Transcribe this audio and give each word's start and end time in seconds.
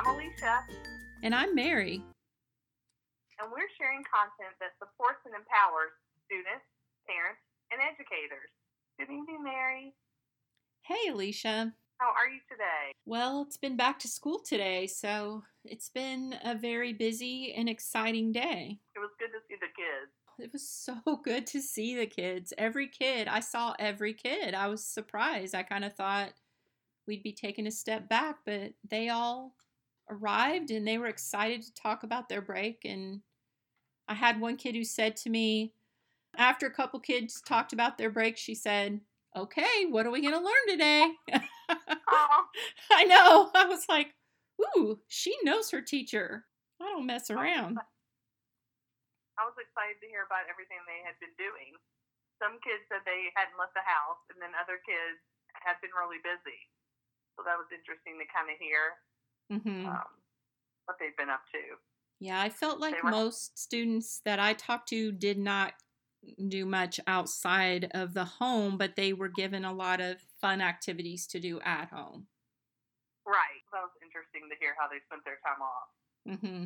I'm 0.00 0.14
Alicia, 0.16 0.64
And 1.22 1.34
I'm 1.34 1.54
Mary. 1.54 2.02
and 3.38 3.50
we're 3.52 3.68
sharing 3.76 4.02
content 4.08 4.56
that 4.58 4.70
supports 4.78 5.18
and 5.26 5.34
empowers 5.34 5.92
students, 6.24 6.64
parents, 7.06 7.40
and 7.70 7.82
educators. 7.82 8.48
Good 8.98 9.12
evening, 9.12 9.44
Mary. 9.44 9.92
Hey, 10.86 11.10
Alicia. 11.12 11.74
How 11.98 12.06
are 12.16 12.32
you 12.32 12.40
today? 12.50 12.92
Well, 13.04 13.42
it's 13.42 13.58
been 13.58 13.76
back 13.76 13.98
to 13.98 14.08
school 14.08 14.38
today, 14.42 14.86
so 14.86 15.42
it's 15.66 15.90
been 15.90 16.34
a 16.46 16.54
very 16.54 16.94
busy 16.94 17.52
and 17.54 17.68
exciting 17.68 18.32
day. 18.32 18.78
It 18.96 19.00
was 19.00 19.10
good 19.18 19.28
to 19.32 19.40
see 19.50 19.56
the 19.60 19.66
kids. 19.66 20.12
It 20.38 20.50
was 20.50 20.66
so 20.66 20.96
good 21.24 21.46
to 21.48 21.60
see 21.60 21.94
the 21.94 22.06
kids. 22.06 22.54
Every 22.56 22.88
kid, 22.88 23.28
I 23.28 23.40
saw 23.40 23.74
every 23.78 24.14
kid. 24.14 24.54
I 24.54 24.68
was 24.68 24.82
surprised. 24.82 25.54
I 25.54 25.62
kind 25.62 25.84
of 25.84 25.92
thought 25.92 26.32
we'd 27.06 27.22
be 27.22 27.32
taking 27.32 27.66
a 27.66 27.70
step 27.70 28.08
back, 28.08 28.36
but 28.46 28.72
they 28.88 29.10
all 29.10 29.56
arrived 30.10 30.70
and 30.70 30.86
they 30.86 30.98
were 30.98 31.06
excited 31.06 31.62
to 31.62 31.74
talk 31.74 32.02
about 32.02 32.28
their 32.28 32.42
break. 32.42 32.84
And 32.84 33.20
I 34.08 34.14
had 34.14 34.40
one 34.40 34.56
kid 34.56 34.74
who 34.74 34.84
said 34.84 35.16
to 35.16 35.30
me, 35.30 35.72
after 36.36 36.66
a 36.66 36.74
couple 36.74 37.00
kids 37.00 37.40
talked 37.40 37.72
about 37.72 37.98
their 37.98 38.10
break, 38.10 38.36
she 38.36 38.54
said, 38.54 39.00
Okay, 39.36 39.86
what 39.88 40.06
are 40.06 40.10
we 40.10 40.22
going 40.22 40.34
to 40.34 40.42
learn 40.42 40.66
today? 40.68 41.12
I 42.90 43.04
know. 43.06 43.50
I 43.54 43.66
was 43.66 43.86
like, 43.88 44.14
Ooh, 44.60 44.98
she 45.06 45.34
knows 45.42 45.70
her 45.70 45.80
teacher. 45.80 46.44
I 46.82 46.90
don't 46.90 47.06
mess 47.06 47.30
around. 47.30 47.78
I 49.38 49.48
was 49.48 49.56
excited 49.56 49.96
to 50.04 50.10
hear 50.10 50.28
about 50.28 50.50
everything 50.50 50.82
they 50.84 51.00
had 51.00 51.16
been 51.16 51.32
doing. 51.40 51.72
Some 52.36 52.60
kids 52.60 52.84
said 52.88 53.04
they 53.04 53.32
hadn't 53.36 53.56
left 53.56 53.76
the 53.76 53.84
house, 53.84 54.20
and 54.32 54.40
then 54.40 54.52
other 54.56 54.80
kids 54.84 55.20
had 55.56 55.80
been 55.80 55.92
really 55.96 56.20
busy. 56.20 56.68
So 57.36 57.44
that 57.44 57.56
was 57.56 57.68
interesting 57.72 58.20
to 58.20 58.26
kind 58.28 58.52
of 58.52 58.56
hear 58.60 59.00
hmm 59.50 59.86
um, 59.86 60.02
what 60.86 60.96
they've 60.98 61.16
been 61.16 61.30
up 61.30 61.42
to. 61.52 61.58
Yeah, 62.20 62.40
I 62.40 62.50
felt 62.50 62.80
like 62.80 63.02
most 63.02 63.58
students 63.58 64.20
that 64.24 64.38
I 64.38 64.52
talked 64.52 64.88
to 64.90 65.10
did 65.10 65.38
not 65.38 65.72
do 66.48 66.66
much 66.66 67.00
outside 67.06 67.90
of 67.94 68.12
the 68.12 68.24
home, 68.24 68.76
but 68.76 68.96
they 68.96 69.12
were 69.12 69.28
given 69.28 69.64
a 69.64 69.72
lot 69.72 70.00
of 70.00 70.16
fun 70.40 70.60
activities 70.60 71.26
to 71.28 71.40
do 71.40 71.60
at 71.64 71.88
home. 71.88 72.26
Right. 73.26 73.64
That 73.72 73.82
was 73.82 73.96
interesting 74.02 74.50
to 74.50 74.56
hear 74.60 74.74
how 74.78 74.88
they 74.88 75.00
spent 75.06 75.24
their 75.24 75.38
time 75.40 75.62
off. 75.62 75.88
Mm-hmm. 76.28 76.64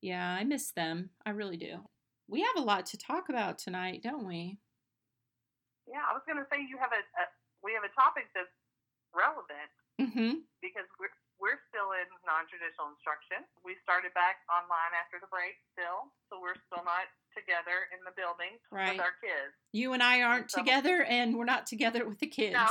Yeah, 0.00 0.26
I 0.26 0.42
miss 0.42 0.72
them. 0.72 1.10
I 1.24 1.30
really 1.30 1.56
do. 1.56 1.78
We 2.26 2.40
have 2.40 2.56
a 2.56 2.66
lot 2.66 2.86
to 2.86 2.98
talk 2.98 3.28
about 3.28 3.58
tonight, 3.58 4.02
don't 4.02 4.26
we? 4.26 4.58
Yeah, 5.86 6.02
I 6.08 6.14
was 6.14 6.22
going 6.26 6.38
to 6.38 6.48
say 6.50 6.58
you 6.66 6.78
have 6.78 6.90
a, 6.90 7.02
a 7.20 7.24
we 7.62 7.70
have 7.78 7.86
a 7.86 7.94
topic 7.94 8.26
that's 8.34 8.50
relevant 9.14 9.70
mm-hmm. 10.00 10.42
because 10.58 10.88
we're 10.98 11.14
we're 11.42 11.58
still 11.74 11.90
in 11.98 12.06
non-traditional 12.22 12.94
instruction. 12.94 13.42
We 13.66 13.74
started 13.82 14.14
back 14.14 14.46
online 14.46 14.94
after 14.94 15.18
the 15.18 15.26
break 15.26 15.58
still, 15.74 16.06
so 16.30 16.38
we're 16.38 16.54
still 16.70 16.86
not 16.86 17.10
together 17.34 17.90
in 17.90 17.98
the 18.06 18.14
building 18.14 18.62
Right. 18.70 18.94
with 18.94 19.02
our 19.02 19.18
kids. 19.18 19.50
You 19.74 19.92
and 19.92 20.02
I 20.02 20.22
aren't 20.22 20.50
So- 20.54 20.62
together, 20.62 21.02
and 21.02 21.34
we're 21.36 21.44
not 21.50 21.66
together 21.66 22.06
with 22.06 22.20
the 22.22 22.28
kids. 22.30 22.54
No. 22.54 22.70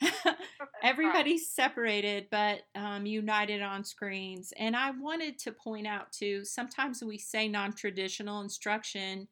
Right. 0.24 0.38
Everybody's 0.84 1.50
separated 1.50 2.28
but 2.30 2.60
um, 2.76 3.06
united 3.06 3.60
on 3.62 3.82
screens. 3.84 4.52
And 4.56 4.76
I 4.76 4.92
wanted 4.92 5.38
to 5.40 5.52
point 5.52 5.86
out 5.86 6.12
too 6.12 6.44
sometimes 6.44 7.02
we 7.02 7.18
say 7.18 7.48
non 7.48 7.72
traditional 7.72 8.40
instruction, 8.40 9.26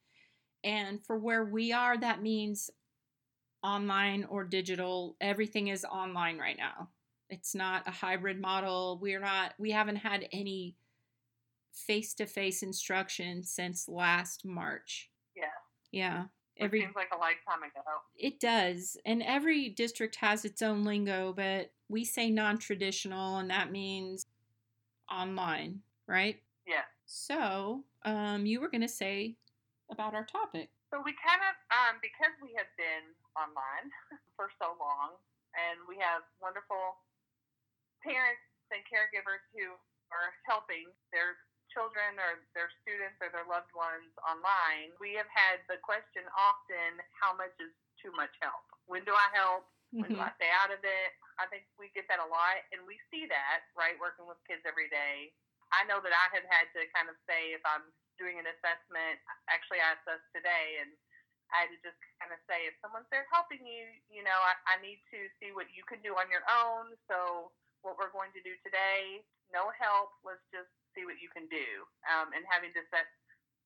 and 0.64 1.04
for 1.06 1.16
where 1.18 1.44
we 1.44 1.72
are, 1.72 1.96
that 1.96 2.22
means 2.22 2.70
online 3.62 4.24
or 4.24 4.44
digital. 4.44 5.16
Everything 5.20 5.68
is 5.68 5.84
online 5.84 6.38
right 6.38 6.56
now. 6.58 6.88
It's 7.30 7.54
not 7.54 7.86
a 7.86 7.90
hybrid 7.92 8.40
model. 8.40 8.98
We're 9.00 9.20
not, 9.20 9.54
we 9.58 9.70
haven't 9.70 9.96
had 9.96 10.26
any 10.32 10.74
face 11.72 12.12
to 12.14 12.26
face 12.26 12.62
instruction 12.62 13.42
since 13.44 13.88
last 13.88 14.44
March. 14.44 15.10
Yeah. 15.36 15.44
Yeah. 15.92 16.24
It 16.56 16.64
Every 16.64 16.80
seems 16.80 16.96
like 16.96 17.08
a 17.14 17.18
lifetime 17.18 17.62
ago. 17.62 17.80
it 18.18 18.40
does. 18.40 18.96
And 19.06 19.22
every 19.22 19.70
district 19.70 20.16
has 20.16 20.44
its 20.44 20.60
own 20.60 20.84
lingo, 20.84 21.32
but 21.32 21.72
we 21.88 22.04
say 22.04 22.28
non 22.28 22.58
traditional, 22.58 23.38
and 23.38 23.48
that 23.50 23.72
means 23.72 24.26
online, 25.10 25.80
right? 26.06 26.36
Yeah. 26.66 26.84
So, 27.06 27.84
um, 28.04 28.44
you 28.44 28.60
were 28.60 28.68
going 28.68 28.82
to 28.82 28.88
say 28.88 29.36
about 29.90 30.14
our 30.14 30.24
topic. 30.26 30.68
So 30.92 30.98
we 31.04 31.14
kind 31.24 31.40
of, 31.48 31.54
um, 31.70 31.96
because 32.02 32.34
we 32.42 32.50
have 32.58 32.68
been 32.76 33.08
online 33.38 33.88
for 34.36 34.50
so 34.60 34.76
long, 34.78 35.16
and 35.54 35.80
we 35.88 35.96
have 35.96 36.22
wonderful 36.42 36.98
parents 38.02 38.42
and 38.72 38.82
caregivers 38.86 39.42
who 39.54 39.74
are 40.10 40.30
helping 40.46 40.90
their 41.14 41.38
children 41.70 42.18
or 42.18 42.42
their 42.52 42.70
students 42.82 43.14
or 43.22 43.30
their 43.30 43.46
loved 43.46 43.70
ones 43.78 44.10
online, 44.26 44.90
we 44.98 45.14
have 45.14 45.30
had 45.30 45.62
the 45.70 45.78
question 45.78 46.26
often, 46.34 46.98
how 47.14 47.30
much 47.34 47.54
is 47.62 47.70
too 48.02 48.10
much 48.18 48.34
help? 48.42 48.66
When 48.90 49.06
do 49.06 49.14
I 49.14 49.28
help? 49.30 49.70
When 49.94 50.10
do 50.10 50.18
Mhm. 50.18 50.22
I 50.22 50.34
stay 50.34 50.50
out 50.50 50.70
of 50.74 50.82
it? 50.82 51.10
I 51.38 51.46
think 51.46 51.66
we 51.78 51.90
get 51.94 52.06
that 52.08 52.22
a 52.22 52.26
lot, 52.26 52.62
and 52.74 52.82
we 52.86 52.98
see 53.10 53.26
that, 53.26 53.66
right, 53.74 53.98
working 53.98 54.26
with 54.26 54.38
kids 54.46 54.62
every 54.66 54.88
day. 54.90 55.34
I 55.70 55.84
know 55.86 56.02
that 56.02 56.12
I 56.14 56.26
have 56.34 56.46
had 56.50 56.66
to 56.74 56.86
kind 56.90 57.08
of 57.08 57.16
say 57.26 57.54
if 57.54 57.62
I'm 57.64 57.92
doing 58.18 58.38
an 58.38 58.46
assessment, 58.46 59.22
actually, 59.48 59.80
I 59.80 59.94
assessed 59.94 60.26
today, 60.34 60.82
and 60.82 60.90
I 61.54 61.66
had 61.66 61.70
to 61.70 61.78
just 61.82 61.98
kind 62.18 62.30
of 62.34 62.38
say 62.46 62.66
if 62.66 62.74
someone's 62.82 63.10
there 63.10 63.26
helping 63.30 63.66
you, 63.66 63.90
you 64.10 64.22
know, 64.22 64.34
I, 64.34 64.54
I 64.66 64.82
need 64.82 65.02
to 65.10 65.26
see 65.38 65.50
what 65.50 65.70
you 65.74 65.82
can 65.86 66.02
do 66.02 66.14
on 66.14 66.30
your 66.30 66.46
own. 66.46 66.94
So, 67.10 67.50
what 67.82 67.96
we're 67.96 68.12
going 68.12 68.32
to 68.36 68.42
do 68.44 68.52
today, 68.64 69.24
no 69.50 69.72
help, 69.76 70.14
let's 70.22 70.44
just 70.54 70.70
see 70.92 71.06
what 71.06 71.18
you 71.18 71.30
can 71.30 71.46
do. 71.48 71.86
Um, 72.06 72.34
and 72.34 72.42
having 72.46 72.74
to 72.74 72.82
set 72.90 73.06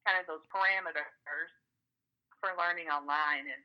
kind 0.04 0.20
of 0.20 0.28
those 0.28 0.44
parameters 0.52 1.50
for 2.41 2.52
learning 2.60 2.92
online 2.92 3.48
and 3.48 3.62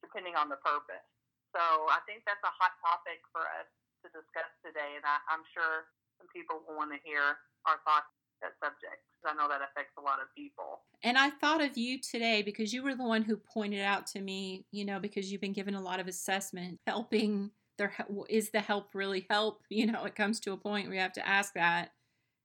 depending 0.00 0.38
on 0.38 0.48
the 0.48 0.58
purpose. 0.62 1.04
So 1.50 1.62
I 1.90 1.98
think 2.06 2.22
that's 2.24 2.42
a 2.46 2.54
hot 2.54 2.78
topic 2.78 3.20
for 3.34 3.42
us 3.58 3.66
to 4.06 4.08
discuss 4.14 4.48
today, 4.62 4.96
and 4.96 5.04
I, 5.04 5.18
I'm 5.28 5.42
sure 5.50 5.90
some 6.16 6.30
people 6.30 6.62
will 6.64 6.78
want 6.78 6.94
to 6.94 7.00
hear 7.02 7.42
our 7.66 7.82
thoughts 7.82 8.08
on 8.08 8.48
that 8.48 8.54
subject 8.62 9.02
because 9.20 9.34
I 9.34 9.34
know 9.36 9.48
that 9.50 9.60
affects 9.60 9.92
a 9.98 10.04
lot 10.04 10.22
of 10.22 10.30
people. 10.32 10.86
And 11.02 11.18
I 11.18 11.30
thought 11.30 11.60
of 11.60 11.76
you 11.76 11.98
today 12.00 12.42
because 12.42 12.72
you 12.72 12.82
were 12.82 12.94
the 12.94 13.04
one 13.04 13.22
who 13.22 13.36
pointed 13.36 13.80
out 13.80 14.06
to 14.14 14.20
me, 14.20 14.64
you 14.70 14.84
know, 14.84 15.00
because 15.00 15.30
you've 15.30 15.40
been 15.40 15.52
given 15.52 15.74
a 15.74 15.80
lot 15.80 16.00
of 16.00 16.06
assessment, 16.06 16.78
helping 16.86 17.50
there 17.80 17.92
is 18.28 18.50
the 18.50 18.60
help 18.60 18.94
really 18.94 19.26
help? 19.30 19.62
You 19.70 19.86
know, 19.86 20.04
it 20.04 20.14
comes 20.14 20.38
to 20.40 20.52
a 20.52 20.56
point 20.56 20.86
where 20.86 20.96
you 20.96 21.00
have 21.00 21.14
to 21.14 21.26
ask 21.26 21.54
that. 21.54 21.92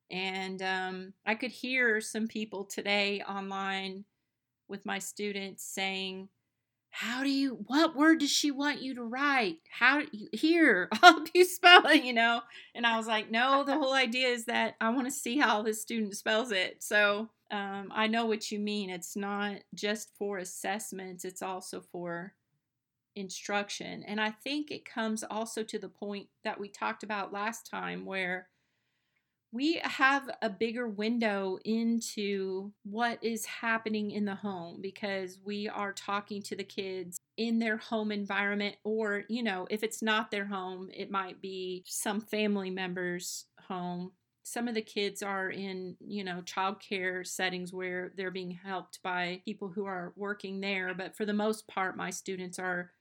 And 0.09 0.61
um, 0.61 1.13
I 1.25 1.35
could 1.35 1.51
hear 1.51 1.99
some 1.99 2.27
people 2.27 2.63
today 2.63 3.21
online 3.27 4.05
with 4.69 4.85
my 4.85 4.99
students 4.99 5.63
saying, 5.63 6.29
how 6.91 7.23
do 7.23 7.29
you 7.29 7.57
what 7.67 7.97
word 7.97 8.19
does 8.19 8.31
she 8.31 8.51
want 8.51 8.81
you 8.81 8.95
to 8.95 9.03
write? 9.03 9.57
How 9.69 10.03
here 10.31 10.87
i'll 10.93 11.15
help 11.15 11.27
you 11.35 11.43
spell 11.43 11.85
it? 11.87 12.05
You 12.05 12.13
know? 12.13 12.39
And 12.73 12.87
i 12.87 12.95
was 12.95 13.05
like 13.05 13.29
no 13.29 13.65
the 13.65 13.73
whole 13.73 13.93
idea 13.93 14.29
is 14.29 14.45
that 14.45 14.75
i 14.79 14.87
want 14.87 15.05
to 15.05 15.11
see 15.11 15.37
how 15.37 15.61
the 15.61 15.73
student 15.73 16.15
spells 16.15 16.51
it. 16.51 16.81
So 16.81 17.27
um, 17.51 17.91
i 17.91 18.07
know 18.07 18.27
what 18.27 18.49
you 18.49 18.59
mean. 18.59 18.89
It's 18.89 19.17
not 19.17 19.57
just 19.73 20.11
for 20.17 20.37
assessments 20.37 21.25
it's 21.25 21.41
also 21.41 21.81
for 21.91 22.33
instruction. 23.15 24.03
And 24.03 24.19
i 24.19 24.31
think 24.31 24.71
it 24.71 24.85
comes 24.85 25.23
also 25.23 25.63
to 25.63 25.79
the 25.79 25.89
point 25.89 26.27
that 26.43 26.59
we 26.59 26.67
talked 26.69 27.03
about 27.03 27.33
last 27.33 27.69
time 27.69 28.05
where 28.05 28.47
we 29.51 29.79
have 29.83 30.29
a 30.41 30.49
bigger 30.49 30.85
window 30.85 31.57
into 31.63 32.73
what 32.83 33.23
is 33.23 33.45
happening 33.45 34.11
in 34.11 34.25
the 34.25 34.35
home 34.35 34.81
because 34.81 35.39
we 35.45 35.69
are 35.69 35.93
talking 35.93 36.41
to 36.41 36.57
the 36.57 36.63
kids 36.63 37.21
in 37.37 37.57
their 37.59 37.77
home 37.77 38.11
environment 38.11 38.75
or 38.83 39.23
you 39.29 39.41
know 39.41 39.65
if 39.69 39.81
it's 39.81 40.01
not 40.01 40.29
their 40.29 40.45
home 40.45 40.89
it 40.93 41.09
might 41.09 41.41
be 41.41 41.83
some 41.87 42.19
family 42.19 42.69
member's 42.69 43.45
home. 43.67 44.11
Some 44.43 44.67
of 44.67 44.75
the 44.75 44.81
kids 44.81 45.23
are 45.23 45.49
in 45.49 45.95
you 46.01 46.23
know 46.25 46.41
childcare 46.43 47.25
settings 47.25 47.71
where 47.71 48.11
they're 48.17 48.31
being 48.31 48.51
helped 48.51 49.01
by 49.03 49.41
people 49.45 49.69
who 49.69 49.85
are 49.85 50.13
working 50.17 50.59
there 50.59 50.93
but 50.93 51.15
for 51.15 51.25
the 51.25 51.33
most 51.33 51.65
part 51.67 51.97
my 51.97 52.09
students 52.09 52.59
are 52.59 52.91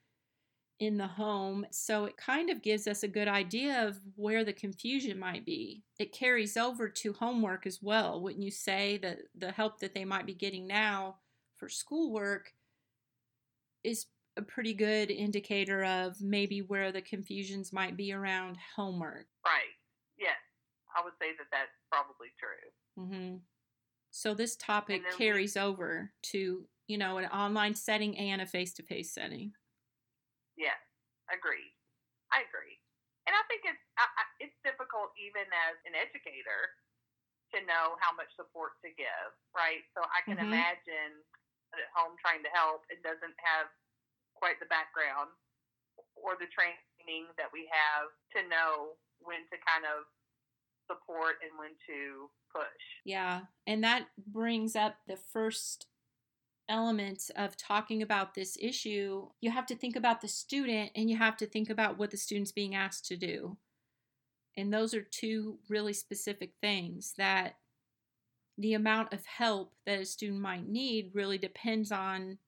in 0.80 0.96
the 0.96 1.06
home. 1.06 1.66
So 1.70 2.04
it 2.04 2.16
kind 2.16 2.50
of 2.50 2.62
gives 2.62 2.86
us 2.86 3.02
a 3.02 3.08
good 3.08 3.28
idea 3.28 3.86
of 3.86 3.98
where 4.16 4.44
the 4.44 4.52
confusion 4.52 5.18
might 5.18 5.46
be. 5.46 5.82
It 5.98 6.12
carries 6.12 6.56
over 6.56 6.88
to 6.88 7.12
homework 7.12 7.66
as 7.66 7.80
well. 7.80 8.20
Wouldn't 8.20 8.42
you 8.42 8.50
say 8.50 8.98
that 8.98 9.18
the 9.36 9.52
help 9.52 9.78
that 9.80 9.94
they 9.94 10.04
might 10.04 10.26
be 10.26 10.34
getting 10.34 10.66
now 10.66 11.16
for 11.56 11.68
schoolwork 11.68 12.52
is 13.84 14.06
a 14.36 14.42
pretty 14.42 14.74
good 14.74 15.10
indicator 15.10 15.84
of 15.84 16.20
maybe 16.20 16.60
where 16.62 16.90
the 16.90 17.02
confusions 17.02 17.72
might 17.72 17.96
be 17.96 18.12
around 18.12 18.56
homework? 18.74 19.26
Right. 19.44 19.74
Yes. 20.18 20.36
I 20.96 21.04
would 21.04 21.12
say 21.20 21.28
that 21.38 21.46
that's 21.52 21.70
probably 21.90 22.28
true. 22.38 23.04
hmm 23.06 23.36
So 24.10 24.34
this 24.34 24.56
topic 24.56 25.02
then 25.02 25.12
we- 25.12 25.24
carries 25.24 25.56
over 25.56 26.12
to, 26.24 26.66
you 26.88 26.98
know, 26.98 27.18
an 27.18 27.26
online 27.26 27.74
setting 27.74 28.18
and 28.18 28.42
a 28.42 28.46
face 28.46 28.74
to 28.74 28.82
face 28.82 29.12
setting. 29.12 29.52
Agreed. 31.32 31.72
I 32.32 32.44
agree. 32.44 32.76
And 33.24 33.32
I 33.32 33.42
think 33.48 33.64
it's 33.64 33.80
I, 33.96 34.04
I, 34.04 34.24
it's 34.40 34.56
difficult 34.66 35.12
even 35.16 35.46
as 35.68 35.76
an 35.88 35.96
educator 35.96 36.76
to 37.56 37.64
know 37.64 37.96
how 38.02 38.12
much 38.12 38.28
support 38.36 38.76
to 38.84 38.90
give, 38.92 39.30
right? 39.56 39.80
So 39.96 40.04
I 40.04 40.20
can 40.28 40.36
Mhm. 40.36 40.52
imagine 40.52 41.24
at 41.72 41.88
home 41.96 42.16
trying 42.20 42.42
to 42.44 42.50
help 42.50 42.84
and 42.90 43.00
doesn't 43.02 43.36
have 43.40 43.70
quite 44.34 44.58
the 44.60 44.66
background 44.66 45.32
or 46.14 46.36
the 46.36 46.46
training 46.48 47.32
that 47.36 47.50
we 47.52 47.66
have 47.72 48.10
to 48.36 48.42
know 48.48 48.98
when 49.20 49.48
to 49.48 49.56
kind 49.58 49.86
of 49.86 50.04
support 50.86 51.40
and 51.42 51.56
when 51.58 51.72
to 51.86 52.30
push. 52.52 52.84
Yeah, 53.04 53.46
and 53.66 53.82
that 53.84 54.08
brings 54.18 54.76
up 54.76 54.96
the 55.06 55.16
first 55.16 55.86
element 56.68 57.30
of 57.36 57.56
talking 57.56 58.02
about 58.02 58.34
this 58.34 58.56
issue. 58.60 59.28
You 59.40 59.50
have 59.50 59.66
to 59.66 59.76
think 59.76 59.96
about 59.96 60.20
the 60.20 60.28
student 60.28 60.90
and 60.94 61.10
you 61.10 61.16
have 61.16 61.36
to 61.38 61.46
think 61.46 61.70
about 61.70 61.98
what 61.98 62.10
the 62.10 62.16
student's 62.16 62.52
being 62.52 62.74
asked 62.74 63.06
to 63.06 63.16
do. 63.16 63.56
And 64.56 64.72
those 64.72 64.94
are 64.94 65.02
two 65.02 65.58
really 65.68 65.92
specific 65.92 66.52
things 66.60 67.14
that 67.18 67.56
the 68.56 68.74
amount 68.74 69.12
of 69.12 69.26
help 69.26 69.74
that 69.84 69.98
a 69.98 70.06
student 70.06 70.40
might 70.40 70.68
need 70.68 71.10
really 71.12 71.38
depends 71.38 71.90
on 71.90 72.38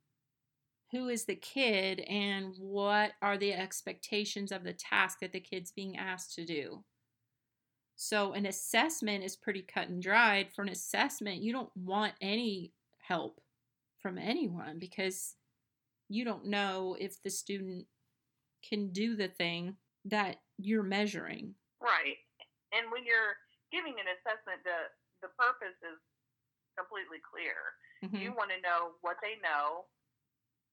who 0.93 1.09
is 1.09 1.25
the 1.25 1.35
kid 1.35 2.01
and 2.01 2.55
what 2.59 3.13
are 3.21 3.37
the 3.37 3.53
expectations 3.53 4.53
of 4.53 4.63
the 4.63 4.73
task 4.73 5.19
that 5.21 5.33
the 5.33 5.41
kid's 5.41 5.73
being 5.73 5.97
asked 5.97 6.35
to 6.37 6.45
do. 6.45 6.85
So, 7.97 8.35
an 8.35 8.47
assessment 8.47 9.25
is 9.25 9.37
pretty 9.37 9.63
cut 9.63 9.89
and 9.89 10.03
dried. 10.03 10.53
For 10.53 10.63
an 10.63 10.69
assessment, 10.69 11.43
you 11.43 11.53
don't 11.53 11.75
want 11.75 12.13
any 12.21 12.73
help 13.01 13.41
from 14.07 14.23
anyone 14.23 14.79
because 14.79 15.35
you 16.07 16.23
don't 16.23 16.47
know 16.47 16.95
if 16.95 17.19
the 17.27 17.31
student 17.31 17.91
can 18.63 18.95
do 18.95 19.19
the 19.19 19.27
thing 19.27 19.75
that 20.07 20.39
you're 20.63 20.87
measuring. 20.87 21.59
Right. 21.83 22.23
And 22.71 22.87
when 22.95 23.03
you're 23.03 23.35
giving 23.75 23.99
an 23.99 24.07
assessment, 24.15 24.63
the 24.63 24.95
the 25.27 25.35
purpose 25.35 25.75
is 25.83 25.99
completely 26.79 27.19
clear. 27.19 27.59
Mhm. 28.07 28.23
You 28.23 28.31
want 28.31 28.55
to 28.55 28.61
know 28.63 28.95
what 29.03 29.19
they 29.27 29.43
know, 29.43 29.91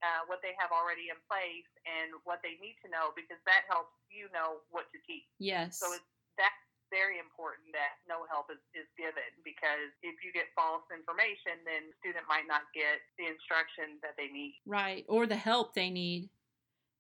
uh, 0.06 0.30
what 0.30 0.46
they 0.46 0.54
have 0.62 0.70
already 0.70 1.10
in 1.10 1.18
place, 1.26 1.66
and 1.90 2.14
what 2.30 2.44
they 2.46 2.62
need 2.62 2.78
to 2.86 2.90
know 2.94 3.18
because 3.18 3.42
that 3.50 3.66
helps 3.66 3.98
you 4.12 4.30
know 4.30 4.62
what 4.70 4.92
to 4.94 5.02
teach. 5.10 5.26
Yes. 5.40 5.80
So 5.80 5.90
it's 5.94 6.06
that's 6.38 6.54
very 6.94 7.18
important 7.18 7.74
that 7.74 7.98
no 8.06 8.30
help 8.30 8.54
is, 8.54 8.62
is 8.78 8.86
given 8.94 9.26
because 9.42 9.90
if 10.06 10.22
you 10.22 10.30
get 10.30 10.54
false 10.54 10.86
information, 10.94 11.58
then 11.66 11.90
the 11.90 11.96
student 11.98 12.30
might 12.30 12.46
not 12.46 12.70
get 12.78 13.02
the 13.18 13.26
instruction 13.26 13.98
that 14.06 14.14
they 14.14 14.30
need. 14.30 14.62
Right, 14.70 15.02
or 15.10 15.26
the 15.26 15.36
help 15.36 15.74
they 15.74 15.90
need. 15.90 16.30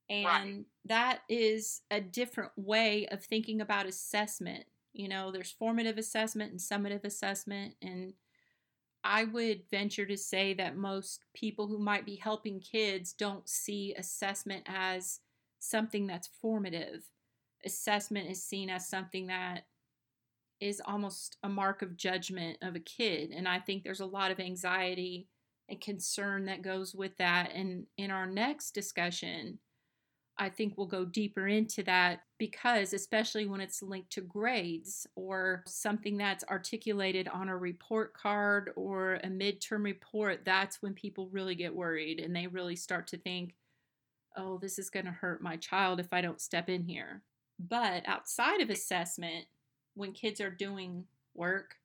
And 0.10 0.25
Right. 0.25 0.66
that 0.86 1.22
is 1.30 1.81
a 1.92 2.01
different 2.01 2.51
way 2.57 3.06
of 3.07 3.24
thinking 3.24 3.62
about 3.62 3.86
assessment. 3.86 4.66
You 4.94 5.07
know, 5.07 5.31
there's 5.31 5.51
formative 5.51 5.98
assessment 5.98 6.51
and 6.51 6.60
summative 6.60 7.06
assessment. 7.06 7.75
And 7.81 8.13
I 9.04 9.25
would 9.25 9.69
venture 9.69 10.06
to 10.06 10.18
say 10.18 10.54
that 10.56 10.75
most 10.75 11.24
people 11.34 11.68
who 11.68 11.78
might 11.78 12.06
be 12.06 12.16
helping 12.16 12.60
kids 12.60 13.13
don't 13.13 13.48
see 13.48 13.94
assessment 13.95 14.63
as 14.66 15.19
something 15.60 16.07
that's 16.07 16.30
formative. 16.42 17.04
Assessment 17.66 18.30
is 18.30 18.44
seen 18.44 18.69
as 18.69 18.90
something 18.90 19.28
that 19.28 19.66
is 20.63 20.81
almost 20.86 21.36
a 21.44 21.50
mark 21.50 21.81
of 21.81 21.98
judgment 21.98 22.57
of 22.62 22.74
a 22.74 22.80
kid. 22.80 23.31
And 23.31 23.50
I 23.50 23.60
think 23.60 23.83
there's 23.83 24.00
a 24.00 24.06
lot 24.06 24.31
of 24.31 24.39
anxiety 24.39 25.27
and 25.68 25.81
concern 25.81 26.45
that 26.45 26.62
goes 26.62 26.95
with 26.95 27.18
that. 27.18 27.51
And 27.54 27.86
in 27.98 28.12
our 28.12 28.25
next 28.25 28.71
discussion, 28.71 29.60
I 30.38 30.48
think 30.48 30.77
we'll 30.77 30.88
go 30.88 31.04
deeper 31.04 31.48
into 31.48 31.83
that 31.83 32.21
because, 32.39 32.94
especially 32.94 33.45
when 33.45 33.60
it's 33.60 33.83
linked 33.83 34.12
to 34.13 34.21
grades 34.21 35.06
or 35.15 35.63
something 35.68 36.15
that's 36.15 36.45
articulated 36.50 37.27
on 37.27 37.50
a 37.50 37.57
report 37.57 38.13
card 38.13 38.71
or 38.77 39.16
a 39.16 39.27
midterm 39.27 39.83
report, 39.83 40.45
that's 40.45 40.81
when 40.81 40.94
people 40.94 41.27
really 41.33 41.56
get 41.56 41.75
worried 41.75 42.21
and 42.21 42.33
they 42.33 42.48
really 42.48 42.77
start 42.77 43.06
to 43.07 43.18
think, 43.18 43.54
oh, 44.38 44.57
this 44.59 44.80
is 44.80 44.89
going 44.89 45.06
to 45.06 45.12
hurt 45.12 45.44
my 45.44 45.57
child 45.57 46.00
if 46.00 46.13
I 46.13 46.21
don't 46.21 46.39
step 46.39 46.69
in 46.69 46.83
here. 46.83 47.21
But 47.59 48.07
outside 48.07 48.62
of 48.62 48.69
assessment, 48.69 49.45
when 49.95 50.12
kids 50.12 50.42
are 50.42 50.50
doing 50.50 51.06
work, 51.34 51.75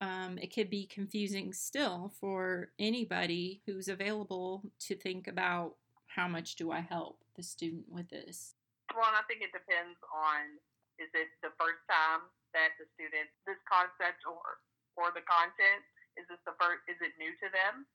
um, 0.00 0.38
it 0.38 0.54
could 0.54 0.70
be 0.70 0.86
confusing 0.86 1.52
still 1.52 2.12
for 2.20 2.70
anybody 2.78 3.60
who's 3.66 3.88
available 3.88 4.62
to 4.86 4.94
think 4.94 5.26
about 5.26 5.74
how 6.06 6.28
much 6.28 6.54
do 6.56 6.70
I 6.70 6.80
help 6.80 7.18
the 7.36 7.42
student 7.42 7.86
with 7.90 8.08
this. 8.08 8.54
Well, 8.94 9.10
I 9.10 9.22
think 9.26 9.42
it 9.42 9.52
depends 9.52 9.98
on 10.10 10.58
is 10.98 11.10
it 11.14 11.30
the 11.42 11.54
first 11.54 11.82
time 11.86 12.26
that 12.54 12.74
the 12.80 12.86
student 12.98 13.30
this 13.46 13.60
concept 13.68 14.26
or 14.26 14.58
or 14.98 15.14
the 15.14 15.22
content 15.22 15.86
is 16.18 16.26
this 16.26 16.42
the 16.42 16.58
first 16.58 16.82
is 16.90 16.98
it 16.98 17.14
new 17.18 17.34
to 17.38 17.48
them? 17.50 17.86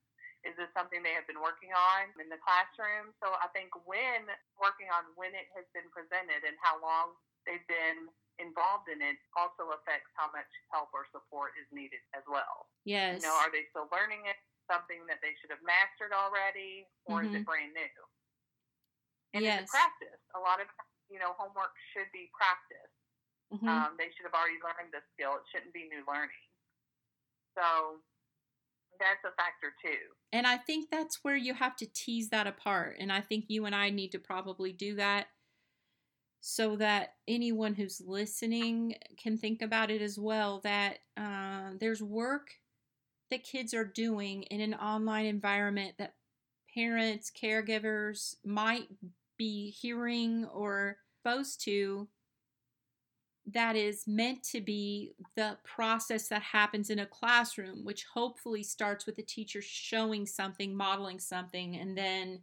Is 0.44 0.56
this 0.60 0.72
something 0.76 1.00
they 1.00 1.16
have 1.16 1.28
been 1.28 1.40
working 1.40 1.72
on 1.72 2.12
in 2.20 2.28
the 2.28 2.40
classroom? 2.40 3.16
So 3.24 3.32
I 3.40 3.48
think 3.56 3.72
when 3.88 4.28
working 4.60 4.92
on 4.92 5.12
when 5.16 5.32
it 5.32 5.48
has 5.56 5.68
been 5.72 5.88
presented 5.92 6.44
and 6.44 6.56
how 6.60 6.80
long 6.84 7.16
they've 7.48 7.64
been 7.68 8.12
involved 8.40 8.90
in 8.90 9.02
it 9.02 9.18
also 9.38 9.70
affects 9.78 10.10
how 10.18 10.32
much 10.34 10.50
help 10.74 10.90
or 10.94 11.06
support 11.14 11.54
is 11.60 11.68
needed 11.72 12.02
as 12.18 12.24
well. 12.26 12.70
Yes. 12.86 13.22
You 13.22 13.30
know, 13.30 13.36
are 13.38 13.52
they 13.52 13.66
still 13.70 13.88
learning 13.94 14.26
it? 14.26 14.38
Something 14.72 15.06
that 15.12 15.20
they 15.22 15.36
should 15.42 15.52
have 15.52 15.62
mastered 15.62 16.16
already, 16.16 16.88
or 17.06 17.22
is 17.24 17.30
Mhm. 17.30 17.42
it 17.42 17.46
brand 17.46 17.74
new? 17.74 17.96
And 19.34 19.44
Yes. 19.44 19.64
it's 19.64 19.74
a 19.74 19.78
practice. 19.78 20.22
A 20.36 20.40
lot 20.40 20.60
of 20.62 20.68
you 21.10 21.20
know, 21.20 21.34
homework 21.34 21.76
should 21.92 22.12
be 22.12 22.32
practice. 22.34 22.90
Mhm. 23.52 23.68
Um, 23.68 23.98
they 23.98 24.12
should 24.14 24.24
have 24.26 24.34
already 24.34 24.60
learned 24.64 24.92
the 24.92 25.04
skill. 25.14 25.38
It 25.38 25.48
shouldn't 25.52 25.74
be 25.74 25.88
new 25.88 26.04
learning. 26.08 26.50
So 27.54 28.02
that's 28.98 29.24
a 29.24 29.32
factor 29.34 29.76
too. 29.82 30.16
And 30.32 30.48
I 30.48 30.58
think 30.58 30.90
that's 30.90 31.24
where 31.24 31.36
you 31.36 31.54
have 31.54 31.76
to 31.76 31.86
tease 31.86 32.30
that 32.30 32.48
apart. 32.48 32.98
And 33.00 33.12
I 33.12 33.22
think 33.22 33.46
you 33.50 33.66
and 33.66 33.76
I 33.76 33.92
need 33.92 34.12
to 34.14 34.20
probably 34.20 34.74
do 34.74 34.96
that 34.96 35.28
so 36.46 36.76
that 36.76 37.14
anyone 37.26 37.74
who's 37.74 38.02
listening 38.06 38.94
can 39.16 39.38
think 39.38 39.62
about 39.62 39.90
it 39.90 40.02
as 40.02 40.20
well 40.20 40.60
that 40.62 40.98
uh, 41.16 41.70
there's 41.80 42.04
work 42.04 42.50
that 43.32 43.46
kids 43.46 43.74
are 43.74 43.86
doing 43.86 44.44
in 44.44 44.60
an 44.60 44.74
online 44.74 45.26
environment 45.26 45.94
that 45.98 46.16
parents, 46.76 47.32
caregivers 47.32 48.36
might 48.44 48.90
be 49.38 49.70
hearing 49.70 50.44
or 50.54 50.98
exposed 51.16 51.64
to 51.64 52.10
that 53.46 53.78
is 53.78 54.04
meant 54.06 54.44
to 54.44 54.60
be 54.60 55.14
the 55.38 55.58
process 55.64 56.28
that 56.28 56.42
happens 56.42 56.90
in 56.90 57.00
a 57.00 57.06
classroom, 57.06 57.86
which 57.86 58.04
hopefully 58.14 58.64
starts 58.64 59.06
with 59.06 59.16
the 59.16 59.24
teacher 59.24 59.62
showing 59.62 60.26
something, 60.26 60.76
modeling 60.76 61.20
something, 61.20 61.78
and 61.78 61.98
then 61.98 62.42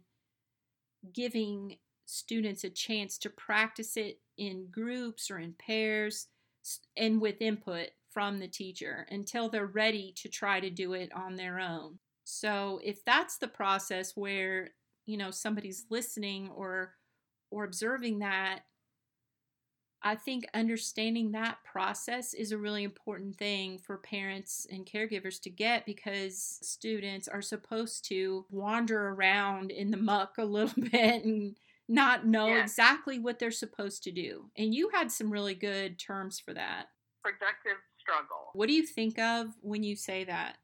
giving 1.13 1.77
students 2.11 2.63
a 2.65 2.69
chance 2.69 3.17
to 3.17 3.29
practice 3.29 3.95
it 3.95 4.19
in 4.37 4.67
groups 4.69 5.31
or 5.31 5.39
in 5.39 5.53
pairs 5.53 6.27
and 6.97 7.21
with 7.21 7.41
input 7.41 7.87
from 8.09 8.37
the 8.37 8.47
teacher 8.47 9.07
until 9.09 9.47
they're 9.47 9.65
ready 9.65 10.13
to 10.17 10.27
try 10.27 10.59
to 10.59 10.69
do 10.69 10.93
it 10.93 11.09
on 11.15 11.35
their 11.35 11.59
own. 11.59 11.97
So 12.25 12.81
if 12.83 13.03
that's 13.05 13.37
the 13.37 13.47
process 13.47 14.15
where, 14.15 14.71
you 15.05 15.17
know, 15.17 15.31
somebody's 15.31 15.85
listening 15.89 16.49
or 16.49 16.93
or 17.49 17.63
observing 17.63 18.19
that 18.19 18.61
I 20.03 20.15
think 20.15 20.47
understanding 20.53 21.31
that 21.31 21.63
process 21.63 22.33
is 22.33 22.51
a 22.51 22.57
really 22.57 22.83
important 22.83 23.37
thing 23.37 23.77
for 23.77 23.97
parents 23.97 24.65
and 24.71 24.85
caregivers 24.85 25.39
to 25.41 25.49
get 25.49 25.85
because 25.85 26.57
students 26.61 27.27
are 27.27 27.41
supposed 27.41 28.05
to 28.05 28.45
wander 28.49 29.09
around 29.09 29.69
in 29.69 29.91
the 29.91 29.97
muck 29.97 30.35
a 30.39 30.45
little 30.45 30.83
bit 30.91 31.23
and 31.23 31.55
not 31.91 32.25
know 32.25 32.47
Yeah. 32.47 32.63
exactly 32.63 33.19
what 33.19 33.37
they're 33.37 33.51
supposed 33.51 34.01
to 34.03 34.11
do. 34.11 34.49
And 34.55 34.73
you 34.73 34.87
had 34.89 35.11
some 35.11 35.29
really 35.29 35.53
good 35.55 35.99
terms 35.99 36.39
for 36.39 36.53
that. 36.53 36.87
Productive 37.21 37.77
struggle. 37.99 38.49
What 38.53 38.67
do 38.67 38.73
you 38.73 38.87
think 38.87 39.19
of 39.19 39.53
when 39.61 39.83
you 39.83 39.95
say 39.95 40.23
that? 40.23 40.57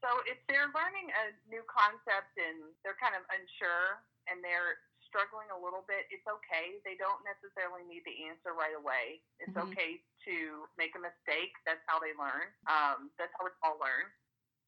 So 0.00 0.08
if 0.26 0.40
they're 0.48 0.72
learning 0.72 1.12
a 1.12 1.32
new 1.48 1.62
concept 1.68 2.32
and 2.40 2.72
they're 2.82 2.96
kind 3.00 3.14
of 3.16 3.22
unsure 3.32 4.04
and 4.28 4.42
they're 4.44 4.80
struggling 5.06 5.48
a 5.52 5.56
little 5.60 5.84
bit, 5.88 6.08
it's 6.10 6.26
okay. 6.26 6.80
They 6.84 6.96
don't 6.96 7.20
necessarily 7.24 7.84
need 7.84 8.02
the 8.04 8.24
answer 8.28 8.52
right 8.52 8.74
away. 8.74 9.22
It's 9.40 9.52
Mhm. 9.56 9.70
okay 9.72 10.02
to 10.24 10.68
make 10.76 10.94
a 10.96 10.98
mistake. 10.98 11.52
That's 11.64 11.84
how 11.86 12.00
they 12.00 12.12
learn. 12.14 12.52
Um, 12.66 13.12
that's 13.16 13.32
how 13.38 13.44
we 13.44 13.50
all 13.62 13.78
learn. 13.78 14.12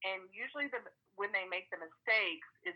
And 0.04 0.28
usually, 0.33 0.68
the 0.68 0.80
when 1.16 1.33
they 1.33 1.47
make 1.47 1.71
the 1.71 1.78
mistakes 1.78 2.49
is 2.64 2.75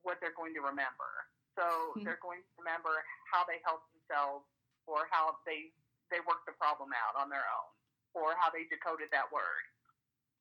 what 0.00 0.18
they're 0.20 0.32
going 0.32 0.54
to 0.54 0.60
remember. 0.62 1.28
So 1.58 1.66
they're 2.04 2.22
going 2.22 2.44
to 2.44 2.52
remember 2.60 3.02
how 3.28 3.44
they 3.44 3.60
helped 3.64 3.88
themselves, 3.92 4.46
or 4.88 5.06
how 5.12 5.38
they 5.44 5.72
they 6.10 6.20
worked 6.28 6.44
the 6.44 6.56
problem 6.60 6.92
out 6.92 7.16
on 7.16 7.32
their 7.32 7.44
own, 7.48 7.70
or 8.12 8.36
how 8.36 8.52
they 8.52 8.68
decoded 8.68 9.08
that 9.12 9.32
word 9.32 9.64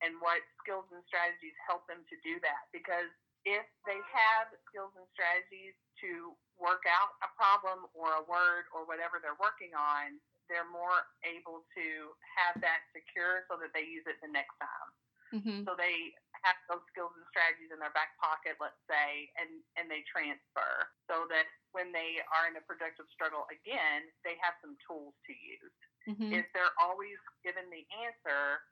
and 0.02 0.18
what 0.18 0.42
skills 0.60 0.90
and 0.90 1.02
strategies 1.06 1.56
help 1.64 1.86
them 1.86 2.02
to 2.10 2.18
do 2.26 2.42
that. 2.42 2.68
Because 2.74 3.10
if 3.46 3.66
they 3.86 3.98
have 4.14 4.50
skills 4.70 4.94
and 4.98 5.06
strategies 5.14 5.78
to 6.02 6.34
work 6.58 6.86
out 6.90 7.18
a 7.26 7.30
problem 7.38 7.90
or 7.94 8.22
a 8.22 8.24
word 8.26 8.70
or 8.74 8.86
whatever 8.86 9.22
they're 9.22 9.38
working 9.38 9.74
on, 9.74 10.18
they're 10.50 10.68
more 10.68 11.06
able 11.24 11.64
to 11.78 12.12
have 12.38 12.60
that 12.60 12.86
secure 12.92 13.48
so 13.48 13.56
that 13.62 13.72
they 13.72 13.86
use 13.86 14.06
it 14.10 14.20
the 14.20 14.30
next 14.30 14.54
time. 14.58 14.90
Mm-hmm. 15.32 15.60
So 15.64 15.80
they 15.80 16.12
have 16.44 16.58
those 16.70 16.84
skills 16.90 17.14
and 17.14 17.26
strategies 17.30 17.70
in 17.70 17.78
their 17.78 17.94
back 17.94 18.18
pocket, 18.18 18.58
let's 18.58 18.80
say, 18.90 19.30
and, 19.38 19.62
and 19.78 19.86
they 19.90 20.02
transfer 20.10 20.90
so 21.06 21.30
that 21.30 21.46
when 21.74 21.94
they 21.94 22.22
are 22.34 22.50
in 22.50 22.58
a 22.58 22.64
productive 22.66 23.06
struggle 23.14 23.46
again, 23.50 24.10
they 24.26 24.38
have 24.42 24.58
some 24.62 24.74
tools 24.86 25.14
to 25.30 25.34
use. 25.34 25.78
Mm-hmm. 26.10 26.34
If 26.34 26.50
they're 26.58 26.74
always 26.82 27.18
given 27.46 27.70
the 27.70 27.86
answer, 28.02 28.66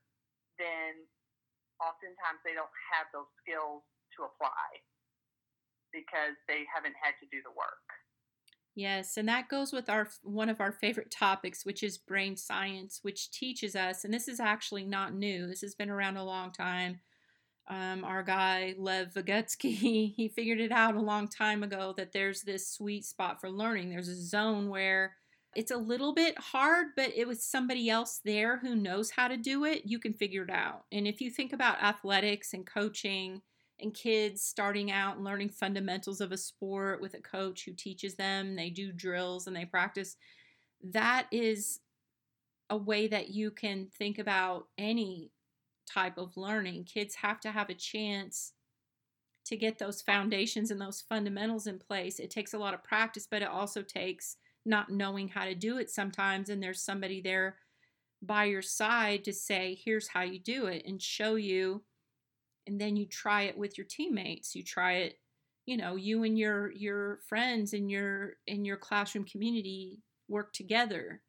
then 0.57 1.05
oftentimes 1.77 2.41
they 2.41 2.57
don't 2.57 2.73
have 2.89 3.07
those 3.13 3.29
skills 3.39 3.85
to 4.17 4.25
apply 4.25 4.81
because 5.93 6.37
they 6.49 6.65
haven't 6.69 6.97
had 6.97 7.17
to 7.21 7.25
do 7.29 7.41
the 7.45 7.53
work. 7.53 7.85
Yes, 8.75 9.17
and 9.17 9.27
that 9.27 9.49
goes 9.49 9.73
with 9.73 9.89
our 9.89 10.07
one 10.23 10.47
of 10.47 10.61
our 10.61 10.71
favorite 10.71 11.11
topics, 11.11 11.65
which 11.65 11.83
is 11.83 11.97
brain 11.97 12.37
science, 12.37 12.99
which 13.01 13.31
teaches 13.31 13.75
us, 13.75 14.05
and 14.05 14.13
this 14.13 14.27
is 14.27 14.39
actually 14.39 14.85
not 14.85 15.13
new. 15.13 15.47
This 15.47 15.61
has 15.61 15.75
been 15.75 15.89
around 15.89 16.17
a 16.17 16.23
long 16.23 16.51
time. 16.51 17.01
Um, 17.69 18.03
our 18.03 18.23
guy 18.23 18.73
Lev 18.77 19.13
Vygotsky, 19.13 20.13
he 20.15 20.31
figured 20.35 20.59
it 20.59 20.71
out 20.71 20.95
a 20.95 21.01
long 21.01 21.27
time 21.27 21.63
ago 21.63 21.93
that 21.97 22.11
there's 22.11 22.41
this 22.41 22.67
sweet 22.67 23.05
spot 23.05 23.39
for 23.39 23.49
learning. 23.49 23.89
There's 23.89 24.07
a 24.07 24.21
zone 24.21 24.69
where 24.69 25.15
it's 25.55 25.71
a 25.71 25.77
little 25.77 26.13
bit 26.13 26.37
hard, 26.37 26.87
but 26.95 27.11
it 27.15 27.27
was 27.27 27.43
somebody 27.43 27.89
else 27.89 28.21
there 28.23 28.57
who 28.57 28.75
knows 28.75 29.11
how 29.11 29.27
to 29.27 29.37
do 29.37 29.65
it. 29.65 29.83
You 29.85 29.99
can 29.99 30.13
figure 30.13 30.43
it 30.43 30.49
out. 30.49 30.85
And 30.91 31.07
if 31.07 31.21
you 31.21 31.31
think 31.31 31.53
about 31.53 31.81
athletics 31.81 32.53
and 32.53 32.65
coaching 32.65 33.41
and 33.79 33.93
kids 33.93 34.43
starting 34.43 34.91
out 34.91 35.15
and 35.15 35.25
learning 35.25 35.49
fundamentals 35.49 36.21
of 36.21 36.31
a 36.31 36.37
sport 36.37 37.01
with 37.01 37.13
a 37.15 37.21
coach 37.21 37.65
who 37.65 37.73
teaches 37.73 38.15
them, 38.15 38.55
they 38.55 38.69
do 38.69 38.91
drills 38.91 39.47
and 39.47 39.55
they 39.55 39.65
practice, 39.65 40.17
that 40.83 41.27
is 41.31 41.79
a 42.69 42.77
way 42.77 43.07
that 43.07 43.29
you 43.29 43.49
can 43.49 43.87
think 43.97 44.19
about 44.19 44.67
any 44.77 45.31
type 45.89 46.17
of 46.17 46.37
learning. 46.37 46.85
Kids 46.85 47.15
have 47.15 47.39
to 47.41 47.51
have 47.51 47.69
a 47.69 47.73
chance 47.73 48.53
to 49.45 49.57
get 49.57 49.79
those 49.79 50.01
foundations 50.01 50.69
and 50.69 50.79
those 50.79 51.03
fundamentals 51.07 51.67
in 51.67 51.79
place. 51.79 52.19
It 52.19 52.29
takes 52.29 52.53
a 52.53 52.59
lot 52.59 52.73
of 52.73 52.83
practice, 52.83 53.27
but 53.29 53.41
it 53.41 53.47
also 53.47 53.81
takes 53.81 54.37
not 54.65 54.91
knowing 54.91 55.27
how 55.27 55.45
to 55.45 55.55
do 55.55 55.77
it 55.77 55.89
sometimes. 55.89 56.49
And 56.49 56.61
there's 56.61 56.81
somebody 56.81 57.21
there 57.21 57.57
by 58.21 58.45
your 58.45 58.61
side 58.61 59.23
to 59.23 59.33
say, 59.33 59.79
here's 59.83 60.07
how 60.07 60.21
you 60.21 60.39
do 60.39 60.67
it 60.67 60.83
and 60.85 61.01
show 61.01 61.35
you. 61.35 61.83
And 62.67 62.79
then 62.79 62.95
you 62.95 63.07
try 63.07 63.43
it 63.43 63.57
with 63.57 63.77
your 63.77 63.87
teammates. 63.89 64.53
You 64.53 64.63
try 64.63 64.93
it, 64.97 65.15
you 65.65 65.77
know, 65.77 65.95
you 65.95 66.23
and 66.23 66.37
your 66.37 66.71
your 66.71 67.19
friends 67.27 67.73
in 67.73 67.89
your 67.89 68.33
in 68.45 68.65
your 68.65 68.77
classroom 68.77 69.25
community 69.25 70.03
work 70.27 70.53
together 70.53 71.21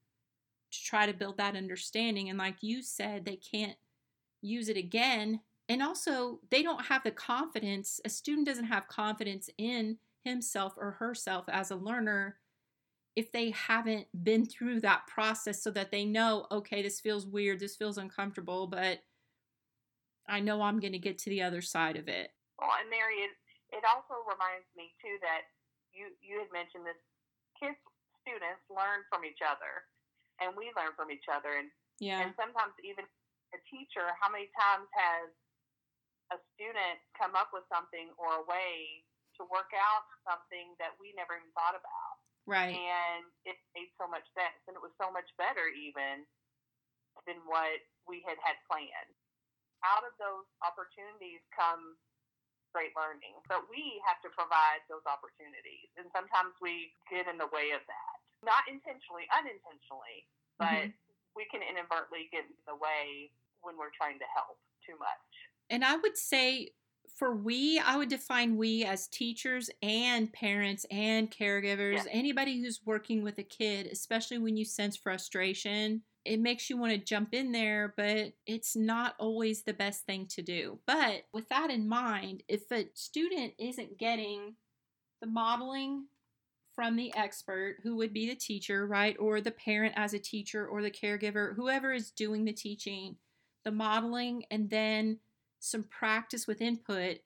to 0.72 0.84
try 0.84 1.06
to 1.06 1.14
build 1.14 1.38
that 1.38 1.56
understanding. 1.56 2.28
And 2.28 2.38
like 2.38 2.56
you 2.60 2.82
said, 2.82 3.24
they 3.24 3.36
can't 3.36 3.76
use 4.42 4.68
it 4.68 4.76
again. 4.76 5.40
And 5.68 5.82
also, 5.82 6.40
they 6.50 6.62
don't 6.62 6.86
have 6.86 7.04
the 7.04 7.10
confidence, 7.12 8.00
a 8.04 8.08
student 8.08 8.46
doesn't 8.46 8.64
have 8.64 8.88
confidence 8.88 9.48
in 9.56 9.98
himself 10.24 10.74
or 10.76 10.92
herself 10.92 11.44
as 11.48 11.70
a 11.70 11.76
learner 11.76 12.36
if 13.16 13.32
they 13.32 13.50
haven't 13.50 14.06
been 14.22 14.46
through 14.46 14.80
that 14.80 15.06
process 15.06 15.62
so 15.62 15.70
that 15.70 15.90
they 15.90 16.04
know, 16.04 16.46
okay, 16.50 16.82
this 16.82 17.00
feels 17.00 17.26
weird, 17.26 17.60
this 17.60 17.76
feels 17.76 17.98
uncomfortable, 17.98 18.66
but 18.66 19.00
I 20.28 20.40
know 20.40 20.62
I'm 20.62 20.78
going 20.78 20.94
to 20.94 21.02
get 21.02 21.18
to 21.26 21.30
the 21.30 21.42
other 21.42 21.60
side 21.60 21.96
of 21.96 22.06
it. 22.06 22.30
Well, 22.58 22.70
and 22.78 22.88
Mary, 22.88 23.26
it, 23.26 23.34
it 23.74 23.82
also 23.82 24.22
reminds 24.30 24.68
me 24.78 24.94
too 25.02 25.18
that 25.26 25.50
you 25.90 26.14
you 26.22 26.38
had 26.38 26.50
mentioned 26.54 26.86
this. 26.86 26.98
Kids, 27.58 27.76
students 28.22 28.62
learn 28.70 29.02
from 29.10 29.26
each 29.26 29.42
other, 29.42 29.84
and 30.38 30.54
we 30.56 30.70
learn 30.78 30.94
from 30.94 31.10
each 31.10 31.26
other, 31.26 31.58
and 31.58 31.68
Yeah. 31.98 32.22
and 32.22 32.32
sometimes 32.38 32.72
even 32.80 33.04
a 33.52 33.60
teacher. 33.66 34.14
How 34.18 34.30
many 34.30 34.48
times 34.54 34.86
has 34.94 35.28
a 36.34 36.38
student 36.54 37.02
come 37.18 37.34
up 37.34 37.50
with 37.50 37.66
something 37.66 38.10
or 38.14 38.42
a 38.42 38.44
way 38.46 39.02
to 39.38 39.46
work 39.50 39.72
out 39.74 40.06
something 40.22 40.74
that 40.78 40.94
we 41.00 41.10
never 41.18 41.34
even 41.38 41.50
thought 41.54 41.74
about? 41.74 42.20
Right. 42.50 42.74
and 42.74 43.30
it 43.46 43.60
made 43.78 43.94
so 43.94 44.10
much 44.10 44.26
sense 44.34 44.58
and 44.66 44.74
it 44.74 44.82
was 44.82 44.90
so 44.98 45.12
much 45.12 45.28
better 45.38 45.70
even 45.70 46.26
than 47.28 47.38
what 47.46 47.78
we 48.08 48.24
had 48.26 48.40
had 48.40 48.58
planned 48.66 49.14
out 49.84 50.02
of 50.02 50.16
those 50.18 50.48
opportunities 50.64 51.44
comes 51.52 51.94
great 52.74 52.90
learning 52.98 53.38
but 53.50 53.66
we 53.70 54.02
have 54.06 54.18
to 54.22 54.30
provide 54.34 54.82
those 54.86 55.02
opportunities 55.06 55.90
and 55.98 56.06
sometimes 56.14 56.54
we 56.58 56.90
get 57.10 57.26
in 57.26 57.38
the 57.38 57.50
way 57.54 57.70
of 57.70 57.82
that 57.90 58.16
not 58.46 58.62
intentionally 58.70 59.30
unintentionally 59.34 60.26
but 60.58 60.90
mm-hmm. 60.90 61.38
we 61.38 61.46
can 61.50 61.62
inadvertently 61.62 62.30
get 62.30 62.46
in 62.46 62.58
the 62.66 62.78
way 62.78 63.30
when 63.62 63.76
we're 63.76 63.90
trying 63.96 64.18
to 64.18 64.24
help 64.34 64.58
too 64.86 64.94
much 64.98 65.08
And 65.68 65.84
I 65.84 65.96
would 65.96 66.16
say 66.16 66.70
for 67.16 67.36
we, 67.36 67.78
I 67.78 67.96
would 67.96 68.08
define 68.08 68.56
we 68.56 68.84
as 68.84 69.06
teachers 69.08 69.68
and 69.82 70.32
parents 70.32 70.86
and 70.90 71.30
caregivers, 71.30 72.04
Yeah. 72.04 72.12
anybody 72.12 72.60
who's 72.60 72.80
working 72.84 73.22
with 73.22 73.38
a 73.38 73.42
kid, 73.42 73.86
especially 73.86 74.38
when 74.38 74.56
you 74.56 74.64
sense 74.64 74.96
frustration. 74.96 76.02
It 76.24 76.40
makes 76.40 76.68
you 76.70 76.76
want 76.76 76.92
to 76.92 76.98
jump 76.98 77.34
in 77.34 77.52
there, 77.52 77.94
but 77.96 78.32
it's 78.46 78.74
not 78.76 79.14
always 79.18 79.62
the 79.62 79.72
best 79.74 80.04
thing 80.06 80.26
to 80.28 80.42
do. 80.42 80.78
But 80.86 81.26
with 81.32 81.48
that 81.48 81.70
in 81.70 81.88
mind, 81.88 82.42
if 82.48 82.70
a 82.70 82.88
student 82.94 83.54
isn't 83.58 83.98
getting 83.98 84.54
the 85.20 85.26
modeling 85.26 86.06
from 86.74 86.96
the 86.96 87.12
expert, 87.16 87.78
who 87.82 87.96
would 87.96 88.12
be 88.12 88.28
the 88.28 88.34
teacher, 88.34 88.86
right? 88.86 89.16
Or 89.18 89.40
the 89.40 89.50
parent 89.50 89.94
as 89.96 90.14
a 90.14 90.18
teacher 90.18 90.66
or 90.66 90.82
the 90.82 90.90
caregiver, 90.90 91.54
whoever 91.54 91.92
is 91.92 92.10
doing 92.10 92.44
the 92.44 92.52
teaching, 92.52 93.16
the 93.64 93.70
modeling, 93.70 94.44
and 94.50 94.70
then 94.70 95.18
some 95.58 95.84
practice 95.84 96.46
with 96.46 96.60
input 96.60 97.18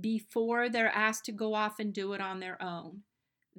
before 0.00 0.68
they're 0.68 0.88
asked 0.88 1.24
to 1.26 1.32
go 1.32 1.54
off 1.54 1.78
and 1.78 1.92
do 1.92 2.12
it 2.12 2.20
on 2.20 2.40
their 2.40 2.60
own. 2.62 3.02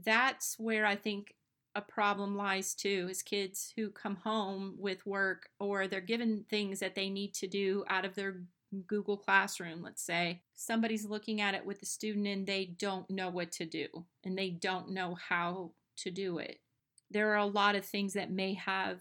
That's 0.03 0.57
where 0.57 0.85
I 0.85 0.95
think 0.95 1.35
a 1.75 1.81
problem 1.81 2.35
lies 2.35 2.73
too 2.73 3.07
is 3.09 3.21
kids 3.21 3.73
who 3.75 3.89
come 3.89 4.17
home 4.17 4.75
with 4.77 5.05
work 5.05 5.49
or 5.59 5.87
they're 5.87 6.01
given 6.01 6.45
things 6.49 6.79
that 6.79 6.95
they 6.95 7.09
need 7.09 7.33
to 7.35 7.47
do 7.47 7.83
out 7.87 8.05
of 8.05 8.15
their 8.15 8.41
Google 8.87 9.17
Classroom, 9.17 9.81
let's 9.81 10.03
say. 10.03 10.41
Somebody's 10.55 11.05
looking 11.05 11.41
at 11.41 11.53
it 11.53 11.65
with 11.65 11.79
the 11.79 11.85
student 11.85 12.27
and 12.27 12.45
they 12.45 12.65
don't 12.65 13.09
know 13.09 13.29
what 13.29 13.51
to 13.53 13.65
do 13.65 13.87
and 14.23 14.37
they 14.37 14.49
don't 14.49 14.89
know 14.89 15.15
how 15.29 15.71
to 15.97 16.11
do 16.11 16.39
it. 16.39 16.59
There 17.11 17.31
are 17.31 17.37
a 17.37 17.45
lot 17.45 17.75
of 17.75 17.85
things 17.85 18.13
that 18.13 18.31
may 18.31 18.55
have 18.55 18.99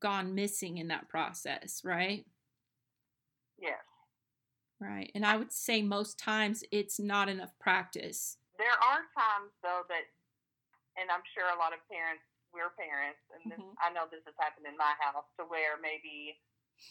gone 0.00 0.34
missing 0.34 0.78
in 0.78 0.88
that 0.88 1.08
process, 1.08 1.84
right? 1.84 2.26
yes 3.58 3.84
Right. 4.80 5.10
And 5.14 5.24
I 5.26 5.36
would 5.36 5.52
say 5.52 5.82
most 5.82 6.18
times 6.18 6.64
it's 6.72 6.98
not 6.98 7.28
enough 7.28 7.56
practice. 7.58 8.38
There 8.58 8.72
are 8.78 9.02
times 9.16 9.52
though 9.62 9.82
that, 9.88 10.06
and 10.98 11.10
I'm 11.10 11.24
sure 11.34 11.48
a 11.50 11.58
lot 11.58 11.72
of 11.74 11.80
parents, 11.90 12.24
we're 12.52 12.74
parents, 12.74 13.20
and 13.34 13.46
this, 13.50 13.62
Mhm. 13.62 13.76
I 13.82 13.90
know 13.94 14.08
this 14.10 14.24
has 14.26 14.34
happened 14.40 14.66
in 14.66 14.76
my 14.76 14.94
house, 15.00 15.26
to 15.38 15.46
where 15.46 15.78
maybe 15.78 16.40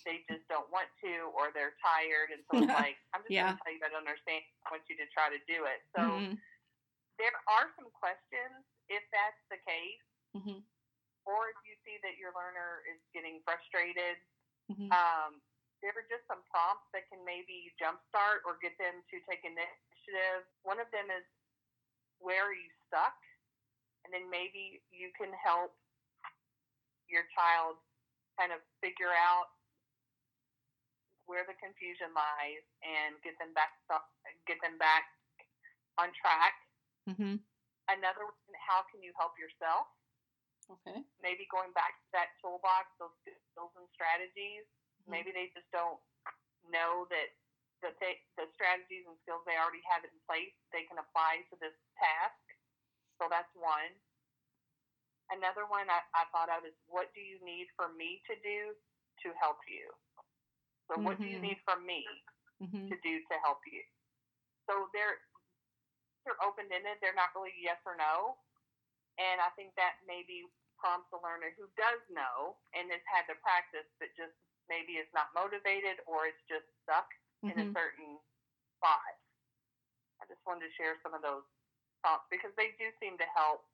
they 0.06 0.24
just 0.30 0.48
don't 0.48 0.70
want 0.72 0.89
to, 1.04 1.32
or 1.36 1.51
they're 1.54 1.75
tired, 1.84 2.32
and 2.32 2.44
so 2.48 2.60
it's 2.60 2.72
like, 2.74 2.98
I'm 3.13 3.24
just 3.28 3.36
Yeah. 3.36 3.44
going 3.44 3.56
to 3.56 3.58
tell 3.63 3.74
you 3.74 3.80
that 3.84 3.92
I 3.92 4.00
don't 4.00 4.08
understand. 4.08 4.44
I 4.68 4.72
want 4.72 4.88
you 4.89 4.96
to 4.98 5.08
try 5.12 5.30
to 5.30 5.39
do 5.48 5.66
it. 5.68 5.84
So 5.96 6.01
Mhm. 6.01 6.42
there 7.20 7.36
are 7.50 7.70
some 7.78 7.92
questions 7.92 8.66
if 8.89 9.04
that's 9.13 9.42
the 9.51 9.60
case, 9.68 10.04
Mhm. 10.34 10.63
Or 11.29 11.53
if 11.53 11.59
you 11.62 11.77
see 11.86 12.01
that 12.01 12.17
your 12.17 12.33
learner 12.33 12.81
is 12.89 12.98
getting 13.13 13.38
frustrated. 13.45 14.17
Mhm. 14.74 14.89
Um, 14.89 15.41
there 15.81 15.93
are 15.95 16.07
just 16.09 16.25
some 16.27 16.41
prompts 16.50 16.89
that 16.91 17.07
can 17.07 17.24
maybe 17.24 17.71
jumpstart 17.79 18.41
or 18.45 18.57
get 18.57 18.77
them 18.77 19.05
to 19.13 19.15
take 19.29 19.45
initiative. 19.45 20.50
One 20.63 20.79
of 20.81 20.89
them 20.91 21.09
is 21.13 21.24
where 22.17 22.43
are 22.50 22.53
you 22.53 22.69
stuck? 22.88 23.15
And 24.03 24.13
then 24.13 24.29
maybe 24.29 24.81
you 24.91 25.12
can 25.13 25.31
help 25.33 25.77
your 27.07 27.24
child 27.36 27.77
kind 28.38 28.51
of 28.51 28.62
figure 28.81 29.13
out 29.13 29.50
where 31.25 31.45
the 31.45 31.53
confusion 31.62 32.09
lies 32.13 32.65
and 32.81 33.21
get 33.21 33.38
them 33.38 33.53
back 33.53 33.71
get 34.48 34.57
them 34.62 34.77
back 34.77 35.05
on 35.98 36.12
track. 36.13 36.55
Mhm. 37.07 37.43
Another 37.88 38.25
one, 38.25 38.53
how 38.67 38.83
can 38.83 39.01
you 39.01 39.13
help 39.17 39.38
yourself? 39.38 39.88
Okay. 40.69 41.01
maybe 41.21 41.45
going 41.49 41.73
back 41.73 41.97
to 42.05 42.07
that 42.13 42.29
toolbox, 42.41 42.88
those 43.01 43.13
skills 43.25 43.73
and 43.75 43.89
strategies. 43.93 44.65
Mhm. 45.05 45.09
Maybe 45.11 45.31
they 45.33 45.49
just 45.57 45.69
don't 45.71 45.99
know 46.69 47.05
that 47.09 47.29
the 47.81 47.91
th- 47.99 48.21
the 48.38 48.47
strategies 48.53 49.05
and 49.07 49.17
skills 49.23 49.43
they 49.45 49.57
already 49.57 49.81
have 49.89 50.03
in 50.05 50.11
place 50.27 50.53
they 50.71 50.83
can 50.85 50.99
apply 50.99 51.41
to 51.49 51.55
this 51.57 51.73
task. 51.97 52.38
So 53.21 53.27
that's 53.29 53.49
one. 53.55 53.99
Another 55.31 55.65
one 55.65 55.89
I, 55.89 56.01
I 56.13 56.25
thought 56.33 56.49
of 56.49 56.65
is 56.65 56.73
what 56.88 57.13
do 57.13 57.21
you 57.21 57.39
need 57.45 57.67
for 57.75 57.89
me 57.93 58.21
to 58.27 58.35
do 58.41 58.75
to 59.23 59.33
help 59.39 59.57
you? 59.67 59.89
So 60.89 60.97
what 60.99 61.19
do 61.21 61.27
you 61.27 61.38
Mhm. 61.38 61.41
need 61.53 61.59
from 61.65 61.85
me 61.85 62.05
Mhm. 62.61 62.89
to 62.89 62.95
do 63.01 63.21
to 63.25 63.39
help 63.39 63.59
you? 63.67 63.83
So 64.69 64.89
they're 64.93 65.19
they're 66.25 66.41
open 66.43 66.71
ended. 66.71 66.97
They're 67.01 67.13
not 67.13 67.33
really 67.35 67.53
yes 67.57 67.79
or 67.85 67.95
no. 67.95 68.38
And 69.19 69.43
I 69.43 69.51
think 69.59 69.75
that 69.75 69.99
maybe 70.07 70.47
prompts 70.79 71.11
a 71.11 71.19
learner 71.19 71.51
who 71.59 71.67
does 71.75 71.99
know 72.07 72.55
and 72.71 72.88
has 72.88 73.03
had 73.03 73.27
the 73.27 73.35
practice 73.43 73.85
but 73.99 74.07
just 74.15 74.33
maybe 74.71 74.95
is 74.95 75.11
not 75.11 75.27
motivated 75.35 75.99
or 76.07 76.31
is 76.31 76.39
just 76.47 76.63
stuck 76.88 77.11
mm-hmm. 77.43 77.51
in 77.51 77.55
a 77.59 77.65
mm-hmm. 77.67 77.75
certain 77.75 78.15
spot. 78.79 79.13
I 80.23 80.27
just 80.31 80.39
wanted 80.47 80.71
to 80.71 80.73
share 80.79 80.95
some 81.03 81.11
of 81.11 81.19
those 81.19 81.43
prompts 81.99 82.31
because 82.31 82.55
they 82.55 82.71
do 82.79 82.88
seem 83.03 83.19
to 83.19 83.27
help. 83.35 83.67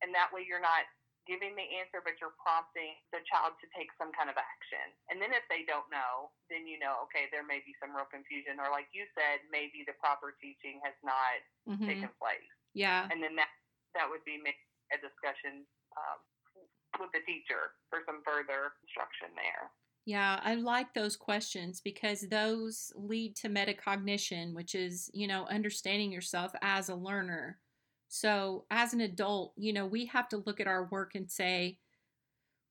And 0.00 0.14
that 0.16 0.32
way 0.32 0.46
you're 0.46 0.62
not 0.62 0.88
giving 1.28 1.52
the 1.52 1.68
answer, 1.76 2.00
but 2.00 2.16
you're 2.22 2.32
prompting 2.40 2.96
the 3.12 3.20
child 3.28 3.52
to 3.60 3.68
take 3.76 3.92
some 4.00 4.08
kind 4.16 4.32
of 4.32 4.40
action. 4.40 4.80
And 5.12 5.20
then 5.20 5.36
if 5.36 5.44
they 5.52 5.68
don't 5.68 5.84
know, 5.92 6.32
then 6.48 6.64
you 6.64 6.80
know, 6.80 7.04
okay, 7.04 7.28
there 7.28 7.44
may 7.44 7.60
be 7.60 7.76
some 7.76 7.92
real 7.92 8.08
confusion, 8.08 8.56
or 8.56 8.72
like 8.72 8.88
you 8.96 9.04
said, 9.12 9.44
maybe 9.52 9.84
the 9.84 9.92
proper 10.00 10.32
teaching 10.40 10.80
has 10.80 10.96
not 11.04 11.36
mm-hmm. 11.68 11.84
taken 11.84 12.08
place. 12.16 12.48
Yeah. 12.72 13.04
And 13.12 13.20
then 13.20 13.36
that 13.36 13.52
that 13.92 14.08
would 14.08 14.24
be 14.24 14.40
a 14.92 14.98
discussion 14.98 15.64
um, 15.96 16.18
with 17.00 17.10
the 17.12 17.20
teacher 17.26 17.76
for 17.90 18.00
some 18.06 18.22
further 18.24 18.72
instruction 18.82 19.34
there. 19.34 19.70
Yeah, 20.06 20.40
I 20.42 20.54
like 20.54 20.94
those 20.94 21.16
questions 21.16 21.80
because 21.82 22.22
those 22.22 22.92
lead 22.96 23.36
to 23.36 23.48
metacognition, 23.48 24.54
which 24.54 24.74
is, 24.74 25.10
you 25.12 25.26
know, 25.26 25.46
understanding 25.50 26.10
yourself 26.10 26.52
as 26.62 26.88
a 26.88 26.94
learner. 26.94 27.58
So, 28.08 28.64
as 28.70 28.94
an 28.94 29.02
adult, 29.02 29.52
you 29.56 29.74
know, 29.74 29.84
we 29.84 30.06
have 30.06 30.28
to 30.30 30.42
look 30.46 30.60
at 30.60 30.66
our 30.66 30.84
work 30.86 31.14
and 31.14 31.30
say, 31.30 31.78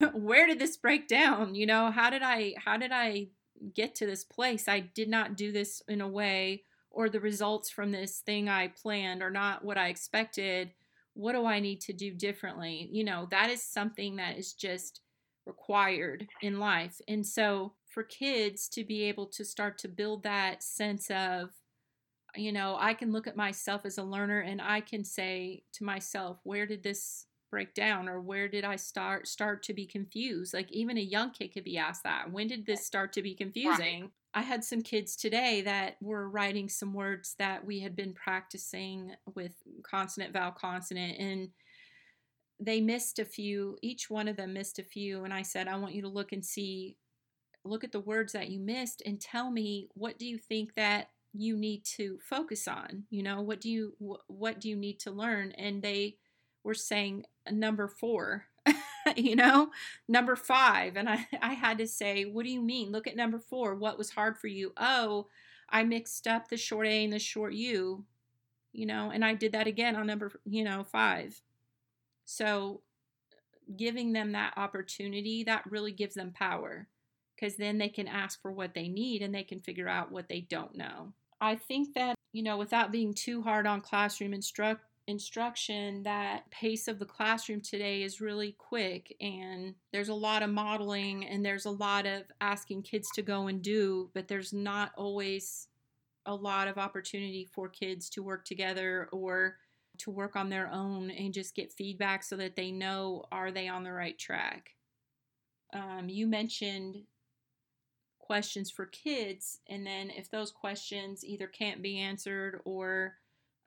where 0.12 0.48
did 0.48 0.58
this 0.58 0.76
break 0.76 1.06
down? 1.06 1.54
You 1.54 1.66
know, 1.66 1.92
how 1.92 2.10
did 2.10 2.22
I 2.22 2.54
how 2.58 2.76
did 2.76 2.90
I 2.92 3.28
get 3.72 3.94
to 3.96 4.06
this 4.06 4.24
place? 4.24 4.66
I 4.66 4.80
did 4.80 5.08
not 5.08 5.36
do 5.36 5.52
this 5.52 5.80
in 5.88 6.00
a 6.00 6.08
way 6.08 6.64
or 6.90 7.08
the 7.08 7.20
results 7.20 7.70
from 7.70 7.92
this 7.92 8.18
thing 8.18 8.48
I 8.48 8.68
planned 8.68 9.22
are 9.22 9.30
not 9.30 9.64
what 9.64 9.78
I 9.78 9.88
expected. 9.88 10.72
What 11.18 11.32
do 11.32 11.44
I 11.44 11.58
need 11.58 11.80
to 11.82 11.92
do 11.92 12.14
differently? 12.14 12.88
You 12.92 13.02
know, 13.02 13.26
that 13.32 13.50
is 13.50 13.60
something 13.60 14.16
that 14.16 14.38
is 14.38 14.52
just 14.52 15.00
required 15.46 16.28
in 16.42 16.60
life. 16.60 17.00
And 17.08 17.26
so 17.26 17.74
for 17.88 18.04
kids 18.04 18.68
to 18.68 18.84
be 18.84 19.02
able 19.02 19.26
to 19.26 19.44
start 19.44 19.78
to 19.78 19.88
build 19.88 20.22
that 20.22 20.62
sense 20.62 21.10
of 21.10 21.50
you 22.36 22.52
know, 22.52 22.76
I 22.78 22.94
can 22.94 23.10
look 23.10 23.26
at 23.26 23.36
myself 23.36 23.84
as 23.84 23.98
a 23.98 24.02
learner 24.02 24.40
and 24.40 24.60
I 24.60 24.80
can 24.80 25.02
say 25.02 25.62
to 25.72 25.84
myself, 25.84 26.38
where 26.44 26.66
did 26.66 26.82
this 26.82 27.24
break 27.50 27.74
down 27.74 28.08
or 28.08 28.20
where 28.20 28.48
did 28.48 28.64
I 28.64 28.76
start 28.76 29.26
start 29.26 29.62
to 29.64 29.74
be 29.74 29.86
confused? 29.86 30.54
Like 30.54 30.70
even 30.72 30.98
a 30.98 31.02
young 31.02 31.30
kid 31.30 31.54
could 31.54 31.64
be 31.64 31.78
asked 31.78 32.04
that. 32.04 32.30
When 32.30 32.46
did 32.46 32.66
this 32.66 32.84
start 32.84 33.12
to 33.14 33.22
be 33.22 33.34
confusing? 33.34 34.02
Right. 34.02 34.10
I 34.34 34.42
had 34.42 34.62
some 34.62 34.82
kids 34.82 35.16
today 35.16 35.62
that 35.62 35.96
were 36.00 36.28
writing 36.28 36.68
some 36.68 36.92
words 36.92 37.34
that 37.38 37.64
we 37.64 37.80
had 37.80 37.96
been 37.96 38.12
practicing 38.12 39.12
with 39.34 39.54
consonant 39.82 40.32
vowel 40.32 40.52
consonant 40.52 41.18
and 41.18 41.48
they 42.60 42.80
missed 42.80 43.18
a 43.18 43.24
few 43.24 43.78
each 43.82 44.10
one 44.10 44.28
of 44.28 44.36
them 44.36 44.52
missed 44.52 44.78
a 44.78 44.84
few 44.84 45.24
and 45.24 45.32
I 45.32 45.42
said 45.42 45.68
I 45.68 45.76
want 45.76 45.94
you 45.94 46.02
to 46.02 46.08
look 46.08 46.32
and 46.32 46.44
see 46.44 46.96
look 47.64 47.84
at 47.84 47.92
the 47.92 48.00
words 48.00 48.32
that 48.32 48.50
you 48.50 48.60
missed 48.60 49.02
and 49.06 49.20
tell 49.20 49.50
me 49.50 49.88
what 49.94 50.18
do 50.18 50.26
you 50.26 50.38
think 50.38 50.74
that 50.74 51.08
you 51.32 51.56
need 51.56 51.84
to 51.84 52.18
focus 52.22 52.68
on 52.68 53.04
you 53.10 53.22
know 53.22 53.40
what 53.40 53.60
do 53.60 53.70
you 53.70 53.94
what 54.26 54.60
do 54.60 54.68
you 54.68 54.76
need 54.76 54.98
to 55.00 55.10
learn 55.10 55.52
and 55.52 55.82
they 55.82 56.16
were 56.64 56.74
saying 56.74 57.24
number 57.52 57.88
4 57.88 58.44
you 59.16 59.36
know 59.36 59.70
number 60.08 60.36
5 60.36 60.96
and 60.96 61.08
I 61.08 61.26
I 61.40 61.54
had 61.54 61.78
to 61.78 61.86
say 61.86 62.24
what 62.24 62.44
do 62.44 62.50
you 62.50 62.60
mean? 62.60 62.92
Look 62.92 63.06
at 63.06 63.16
number 63.16 63.38
4 63.38 63.74
what 63.74 63.98
was 63.98 64.10
hard 64.10 64.38
for 64.38 64.48
you? 64.48 64.72
Oh 64.76 65.26
I 65.68 65.84
mixed 65.84 66.26
up 66.26 66.48
the 66.48 66.56
short 66.56 66.86
a 66.86 67.04
and 67.04 67.12
the 67.12 67.18
short 67.18 67.54
u 67.54 68.04
you 68.72 68.86
know 68.86 69.10
and 69.10 69.24
I 69.24 69.34
did 69.34 69.52
that 69.52 69.66
again 69.66 69.96
on 69.96 70.06
number 70.06 70.32
you 70.44 70.64
know 70.64 70.84
5 70.84 71.40
so 72.24 72.82
giving 73.76 74.12
them 74.12 74.32
that 74.32 74.54
opportunity 74.56 75.44
that 75.44 75.70
really 75.70 75.92
gives 75.92 76.14
them 76.14 76.32
power 76.32 76.88
because 77.34 77.56
then 77.56 77.78
they 77.78 77.88
can 77.88 78.08
ask 78.08 78.40
for 78.40 78.50
what 78.50 78.74
they 78.74 78.88
need 78.88 79.22
and 79.22 79.34
they 79.34 79.42
can 79.42 79.60
figure 79.60 79.88
out 79.88 80.10
what 80.10 80.28
they 80.28 80.40
don't 80.40 80.76
know. 80.76 81.12
I 81.40 81.54
think 81.54 81.94
that, 81.94 82.16
you 82.32 82.42
know, 82.42 82.56
without 82.56 82.90
being 82.90 83.14
too 83.14 83.42
hard 83.42 83.66
on 83.66 83.80
classroom 83.80 84.34
instruct 84.34 84.82
instruction 85.08 86.02
that 86.04 86.48
pace 86.50 86.86
of 86.86 86.98
the 86.98 87.04
classroom 87.04 87.60
today 87.60 88.02
is 88.02 88.20
really 88.20 88.52
quick 88.52 89.16
and 89.20 89.74
there's 89.90 90.10
a 90.10 90.14
lot 90.14 90.42
of 90.42 90.50
modeling 90.50 91.26
and 91.26 91.44
there's 91.44 91.64
a 91.64 91.70
lot 91.70 92.06
of 92.06 92.22
asking 92.40 92.82
kids 92.82 93.08
to 93.14 93.22
go 93.22 93.46
and 93.46 93.62
do 93.62 94.10
but 94.14 94.28
there's 94.28 94.52
not 94.52 94.92
always 94.96 95.68
a 96.26 96.34
lot 96.34 96.68
of 96.68 96.76
opportunity 96.76 97.48
for 97.52 97.68
kids 97.68 98.10
to 98.10 98.22
work 98.22 98.44
together 98.44 99.08
or 99.10 99.56
to 99.98 100.10
work 100.10 100.36
on 100.36 100.48
their 100.48 100.70
own 100.70 101.10
and 101.10 101.34
just 101.34 101.54
get 101.54 101.72
feedback 101.72 102.22
so 102.22 102.36
that 102.36 102.56
they 102.56 102.70
know 102.70 103.24
are 103.32 103.50
they 103.50 103.68
on 103.68 103.82
the 103.82 103.92
right 103.92 104.18
track? 104.18 104.74
Um, 105.72 106.08
you 106.08 106.26
mentioned 106.26 107.02
questions 108.18 108.70
for 108.70 108.86
kids, 108.86 109.60
and 109.68 109.86
then 109.86 110.10
if 110.10 110.30
those 110.30 110.50
questions 110.50 111.24
either 111.24 111.46
can't 111.46 111.82
be 111.82 111.98
answered 111.98 112.60
or 112.64 113.14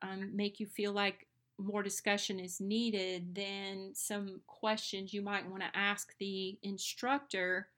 um, 0.00 0.34
make 0.34 0.58
you 0.58 0.66
feel 0.66 0.92
like 0.92 1.26
more 1.64 1.82
discussion 1.82 2.38
is 2.38 2.60
needed, 2.60 3.34
then 3.34 3.90
some 3.94 4.40
questions 4.46 5.12
you 5.12 5.22
might 5.22 5.48
want 5.48 5.62
to 5.62 5.78
ask 5.78 6.16
the 6.18 6.58
instructor 6.62 7.68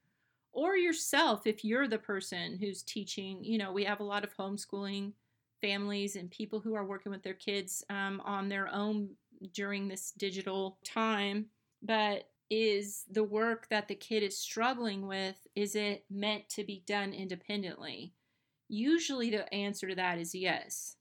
or 0.53 0.77
yourself 0.77 1.47
if 1.47 1.65
you're 1.65 1.89
the 1.89 1.99
person 1.99 2.57
who's 2.59 2.83
teaching. 2.83 3.43
You 3.43 3.59
know, 3.59 3.73
we 3.73 3.85
have 3.85 4.01
a 4.01 4.05
lot 4.05 4.25
of 4.25 4.37
homeschooling 4.37 5.13
families 5.61 6.17
and 6.17 6.31
people 6.31 6.61
who 6.61 6.75
are 6.75 6.85
working 6.85 7.13
with 7.13 7.23
their 7.23 7.35
kids 7.35 7.85
um, 7.91 8.21
on 8.25 8.49
their 8.49 8.69
own 8.73 9.11
during 9.53 9.89
this 9.89 10.13
digital 10.13 10.79
time. 10.85 11.47
But 11.83 12.29
is 12.51 13.05
the 13.11 13.25
work 13.25 13.69
that 13.69 13.89
the 13.89 13.95
kid 13.95 14.23
is 14.23 14.39
struggling 14.39 15.07
with 15.07 15.47
is 15.55 15.75
it 15.75 16.05
meant 16.11 16.49
to 16.49 16.63
be 16.63 16.85
done 16.87 17.13
independently 17.13 18.13
usually 18.69 19.31
the 19.31 19.53
answer 19.53 19.89
to 19.89 19.95
that 19.95 20.19
is 20.19 20.35
yes 20.35 20.97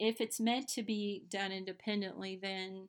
if 0.00 0.20
it's 0.20 0.40
meant 0.40 0.66
to 0.66 0.82
be 0.82 1.24
done 1.30 1.52
independently 1.52 2.36
then 2.40 2.88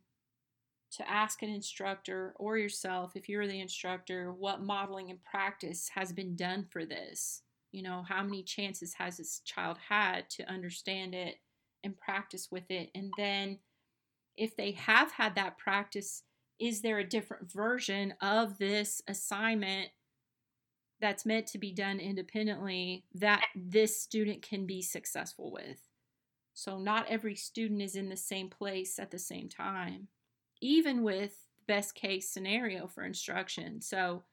to 0.92 1.10
ask 1.10 1.44
an 1.44 1.50
instructor 1.50 2.34
or 2.38 2.58
yourself 2.58 3.16
if 3.16 3.30
you're 3.30 3.48
the 3.48 3.62
instructor 3.62 4.34
what 4.34 4.62
modeling 4.62 5.12
and 5.12 5.24
practice 5.24 5.90
has 5.94 6.12
been 6.12 6.36
done 6.36 6.66
for 6.72 6.86
this 6.86 7.44
you 7.72 7.84
know 7.84 8.04
how 8.08 8.24
many 8.24 8.42
chances 8.42 8.96
has 8.96 9.18
this 9.18 9.42
child 9.46 9.78
had 9.90 10.28
to 10.30 10.50
understand 10.50 11.14
it 11.14 11.36
and 11.84 11.98
practice 11.98 12.50
with 12.52 12.70
it 12.70 12.90
and 12.96 13.12
then 13.18 13.60
if 14.38 14.56
they 14.56 14.72
have 14.72 15.12
had 15.12 15.36
that 15.36 15.58
practice 15.58 16.24
is 16.62 16.82
there 16.82 17.00
a 17.00 17.04
different 17.04 17.52
version 17.52 18.14
of 18.22 18.60
this 18.60 19.02
assignment 19.08 19.90
that's 21.02 21.26
meant 21.26 21.48
to 21.48 21.58
be 21.58 21.72
done 21.72 22.00
independently 22.00 23.04
that 23.16 23.44
this 23.56 24.00
student 24.00 24.44
can 24.44 24.68
be 24.68 24.84
successful 24.84 25.52
with? 25.52 25.80
So, 26.54 26.78
not 26.78 27.08
every 27.08 27.36
student 27.36 27.82
is 27.82 27.96
in 27.96 28.10
the 28.10 28.18
same 28.18 28.50
place 28.50 29.00
at 29.00 29.12
the 29.12 29.20
same 29.20 29.48
time, 29.48 30.08
even 30.62 31.04
with 31.04 31.32
the 31.68 31.74
best 31.74 31.96
case 31.96 32.30
scenario 32.30 32.88
for 32.88 33.04
instruction. 33.04 33.82
So, 33.82 34.24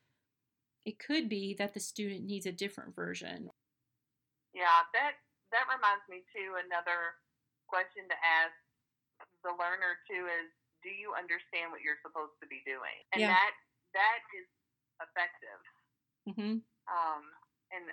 it 0.85 0.98
could 0.98 1.28
be 1.28 1.54
that 1.59 1.74
the 1.74 1.81
student 1.81 2.24
needs 2.24 2.46
a 2.46 2.52
different 2.52 2.94
version. 2.94 3.50
Yeah, 4.54 4.88
that 4.94 5.20
that 5.52 5.68
reminds 5.68 6.04
me 6.09 6.24
too. 6.35 6.57
Another 6.59 7.20
question 7.68 8.09
to 8.09 8.16
ask 8.18 8.57
the 9.44 9.54
learner 9.54 10.00
too 10.09 10.26
is 10.26 10.48
do 10.83 10.90
you 10.90 11.14
understand 11.14 11.74
what 11.74 11.83
you're 11.83 12.00
supposed 12.00 12.35
to 12.42 12.46
be 12.46 12.62
doing? 12.64 12.98
And 13.12 13.22
yeah. 13.22 13.35
that 13.35 13.52
that 13.94 14.20
is 14.35 14.48
effective. 15.02 15.61
Mm-hmm. 16.28 16.54
Um, 16.88 17.22
and 17.72 17.85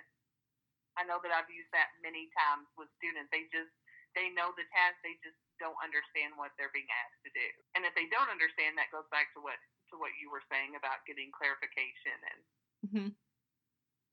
I 0.96 1.04
know 1.04 1.20
that 1.20 1.32
I've 1.32 1.52
used 1.52 1.70
that 1.76 1.92
many 2.00 2.32
times 2.32 2.64
with 2.80 2.88
students. 2.96 3.28
They 3.28 3.44
just 3.52 3.72
they 4.16 4.32
know 4.32 4.50
the 4.56 4.64
task, 4.72 4.96
they 5.04 5.14
just 5.20 5.36
don't 5.60 5.76
understand 5.84 6.34
what 6.40 6.56
they're 6.56 6.72
being 6.72 6.88
asked 6.88 7.20
to 7.28 7.30
do. 7.36 7.48
And 7.76 7.84
if 7.84 7.92
they 7.92 8.08
don't 8.08 8.32
understand, 8.32 8.74
that 8.80 8.88
goes 8.88 9.06
back 9.12 9.30
to 9.36 9.40
what 9.44 9.60
to 9.92 10.00
what 10.00 10.10
you 10.18 10.32
were 10.32 10.42
saying 10.50 10.74
about 10.74 11.04
getting 11.06 11.30
clarification 11.30 12.18
and 12.32 12.40
mm-hmm. 12.88 13.10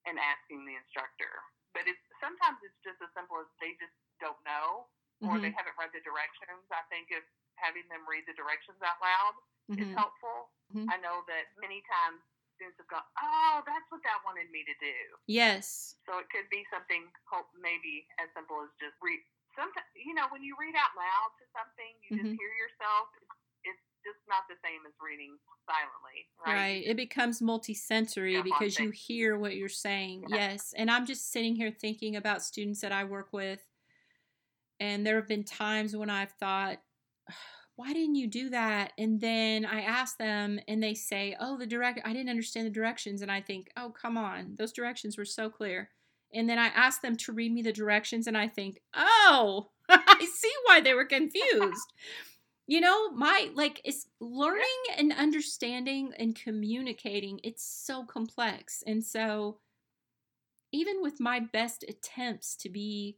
and 0.06 0.16
asking 0.20 0.68
the 0.68 0.76
instructor. 0.78 1.32
But 1.74 1.90
it's 1.90 2.04
sometimes 2.22 2.62
it's 2.62 2.78
just 2.86 3.02
as 3.02 3.10
simple 3.18 3.42
as 3.42 3.50
they 3.58 3.74
just 3.82 3.96
don't 4.22 4.38
know 4.46 4.92
or 5.24 5.40
mm-hmm. 5.40 5.48
they 5.48 5.54
haven't 5.56 5.80
read 5.80 5.96
the 5.96 6.04
directions. 6.04 6.68
I 6.70 6.84
think 6.92 7.10
if 7.10 7.24
having 7.58 7.88
them 7.88 8.04
read 8.04 8.28
the 8.28 8.36
directions 8.36 8.78
out 8.84 9.00
loud 9.00 9.36
mm-hmm. 9.72 9.82
is 9.82 9.90
helpful. 9.96 10.52
Mm-hmm. 10.74 10.90
I 10.90 10.98
know 11.00 11.24
that 11.30 11.54
many 11.62 11.86
times 11.86 12.20
students 12.58 12.78
have 12.82 12.90
gone, 12.90 13.08
"Oh, 13.18 13.62
that's 13.66 13.88
what 13.90 14.02
that 14.06 14.22
wanted 14.26 14.50
me 14.50 14.66
to 14.66 14.76
do." 14.82 14.98
Yes. 15.30 15.98
So 16.06 16.18
it 16.22 16.28
could 16.30 16.50
be 16.50 16.66
something, 16.70 17.08
maybe 17.58 18.06
as 18.20 18.30
simple 18.34 18.62
as 18.62 18.70
just 18.82 18.98
read. 19.02 19.22
Sometimes, 19.54 19.88
you 19.94 20.14
know, 20.14 20.26
when 20.34 20.42
you 20.42 20.58
read 20.60 20.74
out 20.76 20.94
loud 20.98 21.30
to 21.38 21.46
something, 21.54 21.94
you 22.06 22.10
mm-hmm. 22.18 22.26
just 22.26 22.40
hear 22.40 22.54
yourself. 22.58 23.10
It's, 23.64 23.80
just 24.04 24.20
not 24.28 24.44
the 24.50 24.60
same 24.60 24.84
as 24.86 24.92
reading 25.00 25.32
silently, 25.64 26.28
right? 26.46 26.54
Right. 26.54 26.84
It 26.86 26.98
becomes 26.98 27.40
multisensory 27.40 28.44
because 28.44 28.78
you 28.78 28.92
hear 28.92 29.38
what 29.38 29.56
you're 29.56 29.70
saying. 29.70 30.26
Yeah. 30.28 30.52
Yes. 30.52 30.74
And 30.76 30.92
I'm 30.92 31.06
just 31.06 31.32
sitting 31.32 31.56
here 31.56 31.72
thinking 31.72 32.18
about 32.18 32.44
students 32.44 32.82
that 32.82 32.92
I 32.92 33.06
work 33.06 33.32
with 33.32 33.62
and 34.80 35.06
there 35.06 35.16
have 35.16 35.28
been 35.28 35.46
times 35.46 35.96
when 35.96 36.10
I've 36.10 36.34
thought, 36.34 36.78
why 37.76 37.94
didn't 37.94 38.16
you 38.16 38.28
do 38.28 38.50
that? 38.50 38.92
And 38.98 39.20
then 39.20 39.66
I 39.66 39.82
ask 39.82 40.18
them 40.18 40.60
and 40.68 40.84
they 40.84 40.94
say, 40.94 41.36
oh, 41.40 41.58
the 41.58 41.66
direct, 41.66 42.02
I 42.06 42.14
didn't 42.14 42.30
understand 42.30 42.68
the 42.68 42.72
directions. 42.72 43.22
And 43.22 43.32
I 43.32 43.42
think, 43.42 43.72
oh, 43.78 43.90
come 43.90 44.18
on, 44.18 44.56
those 44.58 44.74
directions 44.74 45.18
were 45.18 45.26
so 45.26 45.50
clear. 45.50 45.90
And 46.34 46.50
then 46.50 46.58
I 46.58 46.68
ask 46.68 47.02
them 47.02 47.16
to 47.18 47.32
read 47.32 47.54
me 47.54 47.62
the 47.62 47.72
directions 47.72 48.28
and 48.28 48.38
I 48.38 48.48
think, 48.48 48.82
oh, 48.96 49.70
I 49.90 50.28
see 50.34 50.52
why 50.66 50.82
they 50.82 50.94
were 50.94 51.06
confused. 51.06 51.94
you 52.68 52.82
know, 52.82 53.12
my, 53.12 53.50
like, 53.54 53.82
it's 53.84 54.08
learning 54.20 54.64
and 54.98 55.14
understanding 55.14 56.12
and 56.18 56.36
communicating, 56.36 57.40
it's 57.44 57.64
so 57.64 58.04
complex. 58.06 58.84
And 58.88 59.04
so, 59.04 59.60
even 60.72 61.02
with 61.02 61.20
my 61.20 61.40
best 61.40 61.86
attempts 61.88 62.56
to 62.58 62.70
be 62.70 63.18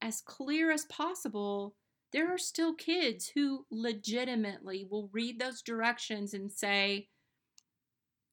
as 0.00 0.22
clear 0.22 0.70
as 0.70 0.86
possible, 0.86 1.74
there 2.12 2.32
are 2.32 2.38
still 2.38 2.72
kids 2.74 3.32
who 3.34 3.66
legitimately 3.70 4.86
will 4.90 5.10
read 5.12 5.38
those 5.38 5.60
directions 5.60 6.32
and 6.32 6.50
say, 6.50 7.08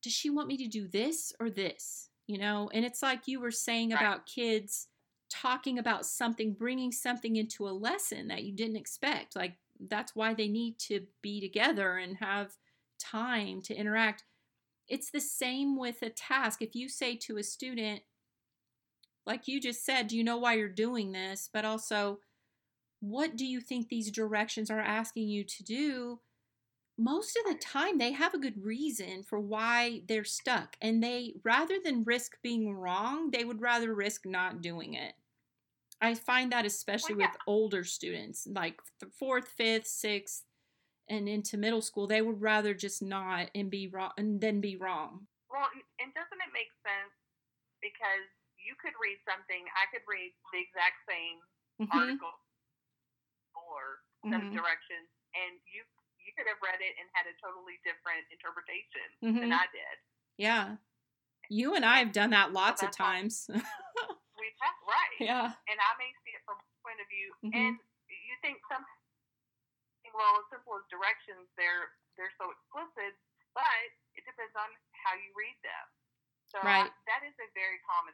Does 0.02 0.14
she 0.14 0.30
want 0.30 0.48
me 0.48 0.58
to 0.58 0.68
do 0.68 0.88
this 0.88 1.34
or 1.40 1.50
this? 1.50 2.10
You 2.28 2.38
know, 2.38 2.70
and 2.74 2.86
it's 2.86 3.04
like 3.04 3.28
you 3.28 3.40
were 3.42 3.52
saying 3.52 3.92
right. 3.92 4.00
about 4.00 4.26
kids 4.26 4.88
talking 5.30 5.78
about 5.78 6.06
something, 6.06 6.54
bringing 6.54 6.92
something 6.92 7.36
into 7.36 7.68
a 7.68 7.72
lesson 7.72 8.28
that 8.30 8.44
you 8.44 8.54
didn't 8.54 8.78
expect. 8.78 9.36
Like, 9.36 9.58
that's 9.90 10.16
why 10.16 10.34
they 10.34 10.48
need 10.48 10.80
to 10.80 11.02
be 11.22 11.42
together 11.42 11.98
and 11.98 12.18
have 12.18 12.56
time 13.00 13.62
to 13.64 13.76
interact. 13.76 14.24
It's 14.88 15.12
the 15.12 15.20
same 15.20 15.78
with 15.78 16.02
a 16.02 16.10
task. 16.10 16.62
If 16.62 16.76
you 16.76 16.88
say 16.88 17.16
to 17.18 17.38
a 17.38 17.44
student, 17.44 18.02
like 19.26 19.48
you 19.48 19.60
just 19.60 19.86
said, 19.86 20.08
do 20.08 20.18
you 20.18 20.24
know 20.24 20.38
why 20.38 20.54
you're 20.54 20.70
doing 20.70 21.12
this? 21.12 21.50
But 21.52 21.66
also, 21.66 22.20
what 23.00 23.36
do 23.36 23.46
you 23.46 23.60
think 23.60 23.90
these 23.90 24.12
directions 24.12 24.70
are 24.70 24.80
asking 24.80 25.28
you 25.28 25.44
to 25.44 25.64
do? 25.64 26.20
Most 26.98 27.38
of 27.38 27.52
the 27.52 27.60
time, 27.60 27.98
they 27.98 28.12
have 28.12 28.34
a 28.34 28.40
good 28.40 28.64
reason 28.64 29.24
for 29.24 29.40
why 29.40 30.02
they're 30.08 30.24
stuck. 30.24 30.76
And 30.80 31.04
they, 31.04 31.34
rather 31.44 31.78
than 31.84 32.04
risk 32.04 32.38
being 32.44 32.76
wrong, 32.76 33.32
they 33.32 33.44
would 33.44 33.62
rather 33.62 33.94
risk 33.94 34.26
not 34.26 34.62
doing 34.62 34.94
it. 34.94 35.14
I 36.02 36.14
find 36.16 36.52
that 36.52 36.66
especially 36.66 37.16
well, 37.16 37.22
yeah. 37.22 37.32
with 37.32 37.48
older 37.48 37.84
students, 37.84 38.46
like 38.46 38.78
fourth, 39.18 39.48
fifth, 39.48 39.88
sixth, 39.88 40.44
and 41.10 41.28
into 41.28 41.58
middle 41.58 41.82
school, 41.82 42.08
they 42.08 42.22
would 42.22 42.42
rather 42.42 42.74
just 42.74 43.02
not 43.02 43.50
and 43.56 43.72
be 43.72 43.88
wrong 43.88 44.12
and 44.18 44.40
then 44.40 44.62
be 44.62 44.76
wrong. 44.76 45.28
Well, 45.50 45.68
and 46.00 46.14
doesn't 46.14 46.44
it 46.44 46.52
make 46.52 46.72
sense 46.84 47.16
because 47.82 48.28
you 48.60 48.76
could 48.80 48.96
read 49.00 49.20
something, 49.28 49.64
I 49.76 49.88
could 49.92 50.04
read 50.08 50.32
the 50.52 50.60
exact 50.60 50.98
same 51.08 51.38
mm-hmm. 51.84 51.92
article 51.92 52.36
or 53.56 54.04
set 54.28 54.40
mm-hmm. 54.40 54.56
of 54.56 54.60
directions, 54.60 55.08
and 55.36 55.60
you 55.68 55.84
could 56.36 56.50
have 56.50 56.62
read 56.62 56.82
it 56.82 56.94
and 56.98 57.08
had 57.14 57.30
a 57.30 57.36
totally 57.40 57.78
different 57.86 58.26
interpretation 58.34 59.08
mm-hmm. 59.22 59.40
than 59.40 59.52
I 59.54 59.66
did. 59.70 59.96
Yeah, 60.38 60.82
you 61.50 61.78
and 61.78 61.86
I 61.86 62.02
have 62.02 62.12
done 62.12 62.34
that 62.34 62.52
lots 62.52 62.82
so 62.82 62.90
of 62.90 62.96
times. 62.96 63.46
we 63.50 64.48
have, 64.60 64.78
right? 64.86 65.18
Yeah, 65.22 65.48
and 65.70 65.78
I 65.78 65.92
may 66.02 66.10
see 66.26 66.34
it 66.34 66.44
from 66.46 66.58
a 66.58 66.68
point 66.82 67.00
of 67.00 67.08
view, 67.10 67.30
mm-hmm. 67.46 67.54
and 67.54 67.74
you 68.10 68.36
think 68.42 68.58
some 68.68 68.84
well, 70.14 70.38
as 70.40 70.48
simple 70.54 70.78
as 70.78 70.86
directions, 70.94 71.50
they're 71.58 71.90
they're 72.16 72.34
so 72.38 72.54
explicit, 72.54 73.18
but 73.58 73.90
it 74.14 74.24
depends 74.24 74.54
on 74.54 74.70
how 74.94 75.18
you 75.18 75.34
read 75.34 75.58
them. 75.66 75.86
So 76.46 76.62
right. 76.62 76.86
I, 76.86 77.10
that 77.10 77.26
is 77.26 77.34
a 77.42 77.50
very 77.58 77.82
common 77.84 78.14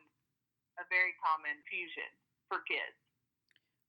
a 0.79 0.87
very 0.87 1.11
common 1.19 1.59
fusion 1.67 2.07
for 2.47 2.63
kids. 2.63 2.95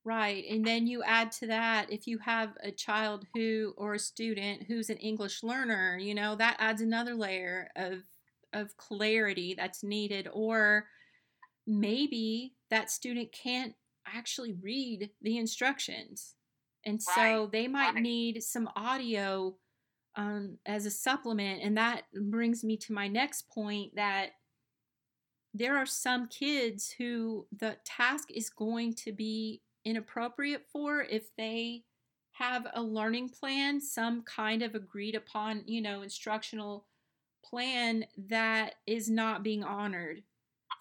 Right. 0.04 0.44
And 0.48 0.64
then 0.64 0.86
you 0.86 1.02
add 1.02 1.30
to 1.32 1.46
that 1.48 1.92
if 1.92 2.06
you 2.06 2.18
have 2.18 2.56
a 2.62 2.70
child 2.70 3.26
who 3.34 3.74
or 3.76 3.94
a 3.94 3.98
student 3.98 4.62
who's 4.62 4.88
an 4.88 4.96
English 4.96 5.42
learner, 5.42 5.98
you 5.98 6.14
know, 6.14 6.36
that 6.36 6.56
adds 6.58 6.80
another 6.80 7.14
layer 7.14 7.68
of 7.76 8.02
of 8.52 8.76
clarity 8.76 9.54
that's 9.54 9.84
needed 9.84 10.28
or 10.32 10.86
maybe 11.66 12.54
that 12.70 12.90
student 12.90 13.30
can't 13.30 13.74
actually 14.06 14.54
read 14.54 15.10
the 15.22 15.36
instructions. 15.38 16.34
And 16.84 17.00
so 17.00 17.48
they 17.52 17.68
might 17.68 17.94
right. 17.94 18.02
need 18.02 18.42
some 18.42 18.68
audio 18.74 19.54
um, 20.16 20.56
as 20.66 20.86
a 20.86 20.90
supplement. 20.90 21.62
And 21.62 21.76
that 21.76 22.04
brings 22.14 22.64
me 22.64 22.76
to 22.78 22.92
my 22.92 23.06
next 23.06 23.48
point 23.50 23.94
that 23.96 24.30
there 25.52 25.76
are 25.76 25.86
some 25.86 26.28
kids 26.28 26.94
who 26.96 27.46
the 27.56 27.76
task 27.84 28.28
is 28.30 28.50
going 28.50 28.94
to 28.94 29.12
be 29.12 29.60
inappropriate 29.84 30.66
for 30.72 31.02
if 31.02 31.34
they 31.36 31.84
have 32.32 32.66
a 32.74 32.82
learning 32.82 33.28
plan, 33.28 33.80
some 33.80 34.22
kind 34.22 34.62
of 34.62 34.74
agreed 34.74 35.14
upon, 35.14 35.62
you 35.66 35.82
know, 35.82 36.02
instructional 36.02 36.86
plan 37.44 38.04
that 38.28 38.74
is 38.86 39.08
not 39.08 39.42
being 39.42 39.64
honored 39.64 40.22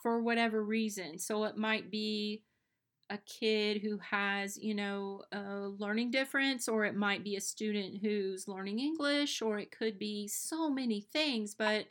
for 0.01 0.21
whatever 0.21 0.63
reason. 0.63 1.17
So 1.17 1.43
it 1.45 1.57
might 1.57 1.91
be 1.91 2.43
a 3.09 3.17
kid 3.17 3.81
who 3.81 3.97
has, 3.97 4.57
you 4.57 4.75
know, 4.75 5.23
a 5.31 5.67
learning 5.77 6.11
difference, 6.11 6.67
or 6.67 6.85
it 6.85 6.95
might 6.95 7.23
be 7.23 7.35
a 7.35 7.41
student 7.41 7.97
who's 8.01 8.47
learning 8.47 8.79
English, 8.79 9.41
or 9.41 9.57
it 9.57 9.71
could 9.71 9.97
be 9.97 10.27
so 10.27 10.69
many 10.69 11.01
things, 11.01 11.55
but 11.55 11.85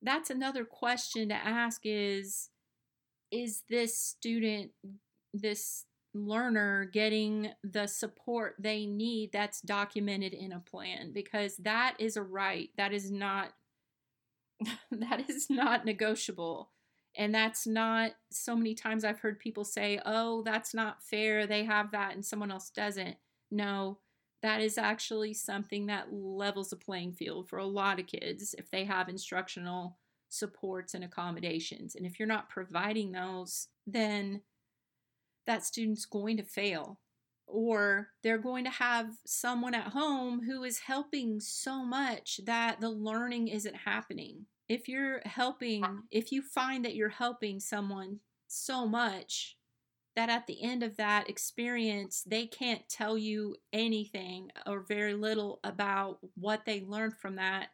that's 0.00 0.30
another 0.30 0.64
question 0.64 1.30
to 1.30 1.34
ask 1.34 1.80
is 1.84 2.50
is 3.30 3.62
this 3.68 3.98
student 3.98 4.70
this 5.34 5.84
learner 6.14 6.84
getting 6.92 7.50
the 7.64 7.86
support 7.86 8.54
they 8.58 8.86
need 8.86 9.32
that's 9.32 9.60
documented 9.60 10.32
in 10.32 10.52
a 10.52 10.60
plan 10.60 11.12
because 11.12 11.56
that 11.56 11.96
is 11.98 12.16
a 12.16 12.22
right 12.22 12.70
that 12.76 12.92
is 12.92 13.10
not 13.10 13.52
that 14.92 15.28
is 15.28 15.50
not 15.50 15.84
negotiable 15.84 16.70
and 17.16 17.34
that's 17.34 17.66
not 17.66 18.12
so 18.30 18.54
many 18.54 18.76
times 18.76 19.04
i've 19.04 19.18
heard 19.18 19.40
people 19.40 19.64
say 19.64 20.00
oh 20.06 20.40
that's 20.42 20.72
not 20.72 21.02
fair 21.02 21.48
they 21.48 21.64
have 21.64 21.90
that 21.90 22.14
and 22.14 22.24
someone 22.24 22.52
else 22.52 22.70
doesn't 22.70 23.16
no 23.50 23.98
that 24.40 24.60
is 24.60 24.78
actually 24.78 25.34
something 25.34 25.86
that 25.86 26.12
levels 26.12 26.70
the 26.70 26.76
playing 26.76 27.12
field 27.12 27.48
for 27.48 27.58
a 27.58 27.66
lot 27.66 27.98
of 27.98 28.06
kids 28.06 28.54
if 28.56 28.70
they 28.70 28.84
have 28.84 29.08
instructional 29.08 29.96
supports 30.34 30.94
and 30.94 31.04
accommodations. 31.04 31.94
And 31.94 32.04
if 32.04 32.18
you're 32.18 32.28
not 32.28 32.50
providing 32.50 33.12
those, 33.12 33.68
then 33.86 34.42
that 35.46 35.64
student's 35.64 36.06
going 36.06 36.36
to 36.36 36.42
fail. 36.42 37.00
Or 37.46 38.08
they're 38.22 38.38
going 38.38 38.64
to 38.64 38.70
have 38.70 39.10
someone 39.26 39.74
at 39.74 39.88
home 39.88 40.42
who 40.46 40.64
is 40.64 40.78
helping 40.78 41.40
so 41.40 41.84
much 41.84 42.40
that 42.46 42.80
the 42.80 42.90
learning 42.90 43.48
isn't 43.48 43.76
happening. 43.76 44.46
If 44.68 44.88
you're 44.88 45.20
helping, 45.26 45.84
if 46.10 46.32
you 46.32 46.40
find 46.40 46.84
that 46.84 46.94
you're 46.94 47.10
helping 47.10 47.60
someone 47.60 48.20
so 48.48 48.86
much 48.86 49.56
that 50.16 50.30
at 50.30 50.46
the 50.46 50.62
end 50.62 50.82
of 50.82 50.96
that 50.96 51.28
experience, 51.28 52.22
they 52.26 52.46
can't 52.46 52.88
tell 52.88 53.18
you 53.18 53.56
anything 53.72 54.50
or 54.66 54.80
very 54.80 55.14
little 55.14 55.60
about 55.64 56.18
what 56.36 56.64
they 56.64 56.80
learned 56.80 57.16
from 57.16 57.36
that 57.36 57.68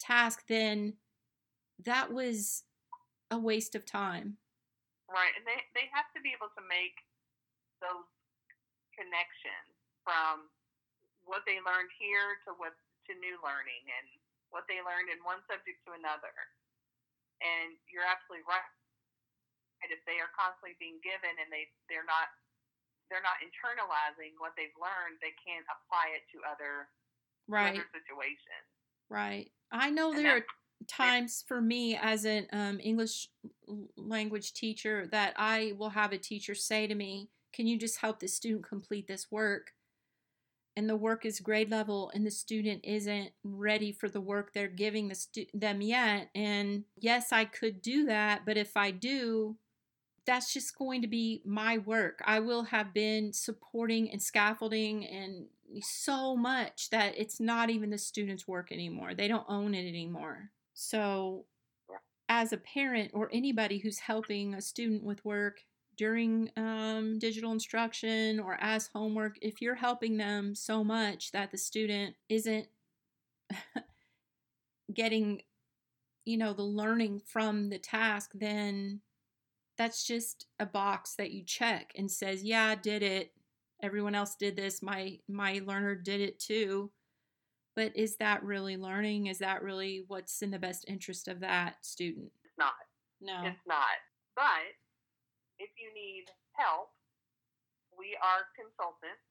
task, 0.00 0.44
then 0.48 0.94
that 1.84 2.12
was 2.12 2.62
a 3.30 3.38
waste 3.38 3.74
of 3.74 3.84
time. 3.84 4.36
Right, 5.12 5.36
and 5.36 5.44
they, 5.44 5.60
they 5.76 5.86
have 5.92 6.08
to 6.16 6.24
be 6.24 6.32
able 6.32 6.48
to 6.56 6.64
make 6.64 6.96
those 7.84 8.08
connections 8.96 9.76
from 10.04 10.48
what 11.28 11.44
they 11.44 11.60
learned 11.62 11.92
here 12.00 12.40
to 12.48 12.56
what 12.56 12.74
to 13.08 13.12
new 13.20 13.36
learning 13.44 13.84
and 13.92 14.06
what 14.54 14.64
they 14.70 14.80
learned 14.82 15.12
in 15.12 15.20
one 15.26 15.42
subject 15.50 15.82
to 15.84 15.92
another. 15.94 16.32
And 17.42 17.76
you're 17.90 18.06
absolutely 18.06 18.46
right 18.46 18.64
And 19.82 19.90
if 19.90 20.00
they 20.06 20.22
are 20.22 20.30
constantly 20.32 20.78
being 20.78 21.02
given 21.02 21.34
and 21.42 21.50
they 21.50 21.68
they're 21.90 22.06
not 22.06 22.30
they're 23.10 23.24
not 23.24 23.42
internalizing 23.44 24.38
what 24.40 24.56
they've 24.56 24.74
learned, 24.80 25.20
they 25.20 25.36
can't 25.42 25.66
apply 25.68 26.16
it 26.16 26.24
to 26.32 26.38
other 26.48 26.88
right 27.50 27.74
other 27.76 27.86
situations. 27.92 28.66
Right. 29.10 29.50
I 29.72 29.90
know 29.90 30.14
and 30.14 30.24
there 30.24 30.40
are 30.40 30.46
times 30.88 31.44
for 31.46 31.60
me 31.60 31.96
as 32.00 32.24
an 32.24 32.46
um, 32.52 32.80
English 32.82 33.28
language 33.96 34.52
teacher 34.52 35.06
that 35.12 35.34
I 35.36 35.72
will 35.76 35.90
have 35.90 36.12
a 36.12 36.18
teacher 36.18 36.54
say 36.54 36.86
to 36.86 36.94
me, 36.94 37.28
Can 37.52 37.66
you 37.66 37.78
just 37.78 38.00
help 38.00 38.20
the 38.20 38.28
student 38.28 38.68
complete 38.68 39.06
this 39.06 39.30
work? 39.30 39.72
And 40.74 40.88
the 40.88 40.96
work 40.96 41.26
is 41.26 41.40
grade 41.40 41.70
level, 41.70 42.10
and 42.14 42.24
the 42.26 42.30
student 42.30 42.80
isn't 42.84 43.32
ready 43.44 43.92
for 43.92 44.08
the 44.08 44.22
work 44.22 44.52
they're 44.52 44.68
giving 44.68 45.08
the 45.08 45.14
stu- 45.14 45.46
them 45.52 45.82
yet. 45.82 46.30
And 46.34 46.84
yes, 46.98 47.30
I 47.30 47.44
could 47.44 47.82
do 47.82 48.06
that, 48.06 48.46
but 48.46 48.56
if 48.56 48.74
I 48.74 48.90
do, 48.90 49.56
that's 50.24 50.52
just 50.52 50.76
going 50.78 51.02
to 51.02 51.08
be 51.08 51.42
my 51.44 51.78
work. 51.78 52.22
I 52.24 52.40
will 52.40 52.64
have 52.64 52.94
been 52.94 53.32
supporting 53.32 54.10
and 54.10 54.22
scaffolding 54.22 55.06
and 55.06 55.46
so 55.80 56.36
much 56.36 56.90
that 56.90 57.14
it's 57.16 57.40
not 57.40 57.70
even 57.70 57.90
the 57.90 57.98
student's 57.98 58.46
work 58.46 58.70
anymore. 58.72 59.14
They 59.14 59.28
don't 59.28 59.46
own 59.48 59.74
it 59.74 59.86
anymore. 59.86 60.50
So, 60.74 61.46
as 62.28 62.52
a 62.52 62.56
parent 62.56 63.10
or 63.14 63.28
anybody 63.32 63.78
who's 63.78 63.98
helping 63.98 64.54
a 64.54 64.60
student 64.60 65.02
with 65.04 65.24
work, 65.24 65.60
during 65.96 66.50
um, 66.56 67.18
digital 67.18 67.52
instruction 67.52 68.40
or 68.40 68.56
as 68.60 68.88
homework, 68.94 69.36
if 69.42 69.60
you're 69.60 69.74
helping 69.74 70.16
them 70.16 70.54
so 70.54 70.82
much 70.82 71.32
that 71.32 71.50
the 71.50 71.58
student 71.58 72.16
isn't 72.28 72.66
getting, 74.94 75.42
you 76.24 76.36
know, 76.36 76.52
the 76.52 76.62
learning 76.62 77.20
from 77.24 77.68
the 77.68 77.78
task, 77.78 78.30
then 78.34 79.00
that's 79.76 80.04
just 80.04 80.46
a 80.58 80.66
box 80.66 81.14
that 81.16 81.30
you 81.30 81.44
check 81.44 81.92
and 81.96 82.10
says, 82.10 82.42
"Yeah, 82.42 82.66
I 82.66 82.74
did 82.76 83.02
it. 83.02 83.32
Everyone 83.82 84.14
else 84.14 84.36
did 84.36 84.56
this. 84.56 84.82
My 84.82 85.18
my 85.28 85.60
learner 85.64 85.94
did 85.94 86.20
it 86.20 86.38
too." 86.38 86.90
But 87.74 87.96
is 87.96 88.16
that 88.16 88.42
really 88.44 88.76
learning? 88.76 89.26
Is 89.26 89.38
that 89.38 89.62
really 89.62 90.04
what's 90.06 90.42
in 90.42 90.50
the 90.50 90.58
best 90.58 90.84
interest 90.88 91.28
of 91.28 91.40
that 91.40 91.84
student? 91.84 92.30
It's 92.44 92.58
not. 92.58 92.76
No. 93.20 93.48
It's 93.48 93.66
not. 93.66 93.96
But 94.36 94.76
if 95.58 95.70
you 95.80 95.88
need 95.94 96.26
help, 96.52 96.90
we 97.96 98.16
are 98.20 98.48
consultants, 98.56 99.24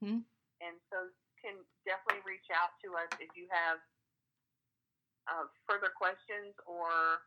hmm 0.00 0.24
and 0.62 0.80
so 0.88 1.12
can 1.44 1.60
definitely 1.84 2.24
reach 2.24 2.48
out 2.48 2.72
to 2.80 2.96
us 2.96 3.10
if 3.20 3.28
you 3.36 3.44
have 3.52 3.76
uh, 5.28 5.44
further 5.68 5.92
questions 5.92 6.56
or 6.64 7.20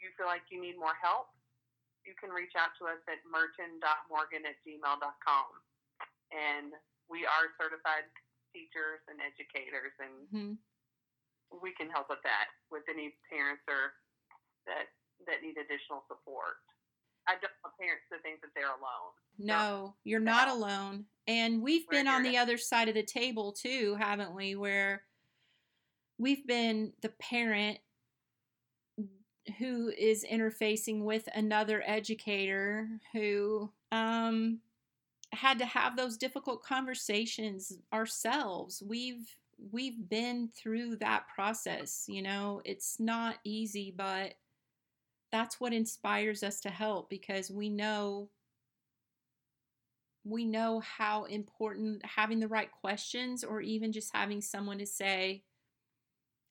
you 0.00 0.08
feel 0.16 0.24
like 0.24 0.48
you 0.48 0.56
need 0.56 0.80
more 0.80 0.96
help. 0.96 1.28
You 2.08 2.16
can 2.16 2.32
reach 2.32 2.56
out 2.56 2.72
to 2.80 2.88
us 2.88 3.02
at 3.12 3.20
merton.morgan 3.28 4.48
at 4.48 4.56
gmail.com. 4.64 5.48
And 6.32 6.72
we 7.12 7.28
are 7.28 7.52
certified 7.60 8.08
teachers 8.56 9.04
and 9.12 9.20
educators, 9.20 9.92
and 10.00 10.14
hmm 10.32 10.54
we 11.62 11.70
can 11.78 11.88
help 11.88 12.08
with 12.10 12.18
that 12.24 12.50
with 12.72 12.82
any 12.90 13.14
parents 13.30 13.62
or 13.68 13.92
that 14.66 14.88
that 15.28 15.42
need 15.44 15.54
additional 15.60 16.02
support. 16.08 16.56
I 17.28 17.32
don't 17.40 17.52
want 17.62 17.76
parents 17.78 18.04
to 18.12 18.18
think 18.22 18.40
that 18.40 18.50
they're 18.54 18.66
alone. 18.66 19.12
No, 19.38 19.94
you're 20.04 20.20
not 20.20 20.48
alone. 20.48 21.04
And 21.28 21.62
we've 21.62 21.84
We're 21.90 21.98
been 22.00 22.08
on 22.08 22.22
the 22.22 22.32
to- 22.32 22.36
other 22.38 22.56
side 22.58 22.88
of 22.88 22.94
the 22.94 23.02
table 23.02 23.52
too, 23.52 23.96
haven't 24.00 24.34
we? 24.34 24.54
Where 24.56 25.02
we've 26.18 26.46
been 26.46 26.92
the 27.02 27.10
parent 27.10 27.78
who 29.58 29.92
is 29.96 30.24
interfacing 30.24 31.02
with 31.04 31.28
another 31.34 31.82
educator 31.86 32.88
who 33.12 33.70
um 33.92 34.58
had 35.32 35.58
to 35.58 35.66
have 35.66 35.96
those 35.96 36.16
difficult 36.16 36.62
conversations 36.62 37.72
ourselves. 37.92 38.82
We've 38.84 39.36
we've 39.72 40.08
been 40.08 40.50
through 40.54 40.96
that 40.96 41.24
process, 41.34 42.04
you 42.08 42.22
know. 42.22 42.60
It's 42.64 43.00
not 43.00 43.36
easy, 43.44 43.92
but 43.96 44.34
that's 45.32 45.60
what 45.60 45.72
inspires 45.72 46.42
us 46.42 46.60
to 46.60 46.70
help 46.70 47.10
because 47.10 47.50
we 47.50 47.68
know 47.68 48.30
we 50.24 50.44
know 50.44 50.80
how 50.80 51.24
important 51.24 52.04
having 52.04 52.40
the 52.40 52.48
right 52.48 52.70
questions 52.72 53.44
or 53.44 53.60
even 53.60 53.92
just 53.92 54.14
having 54.14 54.40
someone 54.40 54.78
to 54.78 54.86
say 54.86 55.44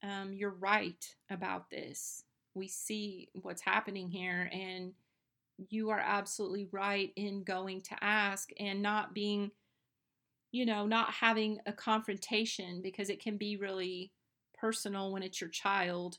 um, 0.02 0.32
you're 0.34 0.56
right 0.60 1.16
about 1.30 1.70
this 1.70 2.24
we 2.54 2.68
see 2.68 3.30
what's 3.34 3.62
happening 3.62 4.10
here 4.10 4.50
and 4.52 4.94
you 5.70 5.90
are 5.90 6.00
absolutely 6.00 6.68
right 6.72 7.12
in 7.16 7.44
going 7.44 7.82
to 7.82 7.96
ask 8.02 8.50
and 8.60 8.82
not 8.82 9.14
being 9.14 9.52
you 10.52 10.66
know 10.66 10.86
not 10.86 11.12
having 11.14 11.60
a 11.66 11.74
confrontation 11.74 12.82
because 12.82 13.10
it 13.10 13.22
can 13.22 13.38
be 13.38 13.58
really 13.58 14.12
personal 14.58 15.12
when 15.12 15.24
it's 15.24 15.40
your 15.40 15.50
child 15.50 16.18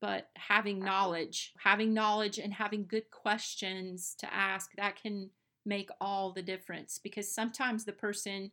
but 0.00 0.28
having 0.36 0.78
knowledge 0.78 1.52
having 1.58 1.92
knowledge 1.92 2.38
and 2.38 2.52
having 2.52 2.86
good 2.86 3.10
questions 3.10 4.14
to 4.18 4.32
ask 4.32 4.70
that 4.76 5.00
can 5.00 5.30
make 5.66 5.90
all 6.00 6.32
the 6.32 6.42
difference 6.42 6.98
because 7.02 7.32
sometimes 7.32 7.84
the 7.84 7.92
person 7.92 8.50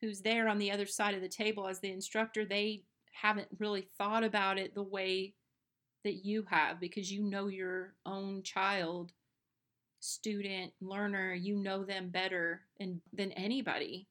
who's 0.00 0.20
there 0.20 0.48
on 0.48 0.58
the 0.58 0.70
other 0.70 0.86
side 0.86 1.14
of 1.14 1.20
the 1.20 1.28
table 1.28 1.66
as 1.66 1.80
the 1.80 1.90
instructor 1.90 2.44
they 2.44 2.82
haven't 3.12 3.48
really 3.58 3.88
thought 3.96 4.22
about 4.22 4.58
it 4.58 4.74
the 4.74 4.82
way 4.82 5.34
that 6.08 6.24
you 6.24 6.42
have 6.48 6.80
because 6.80 7.12
you 7.12 7.22
know 7.22 7.48
your 7.48 7.92
own 8.06 8.42
child 8.42 9.12
student 10.00 10.72
learner 10.80 11.34
you 11.34 11.54
know 11.54 11.84
them 11.84 12.08
better 12.08 12.62
and, 12.80 12.98
than 13.12 13.30
anybody. 13.32 14.08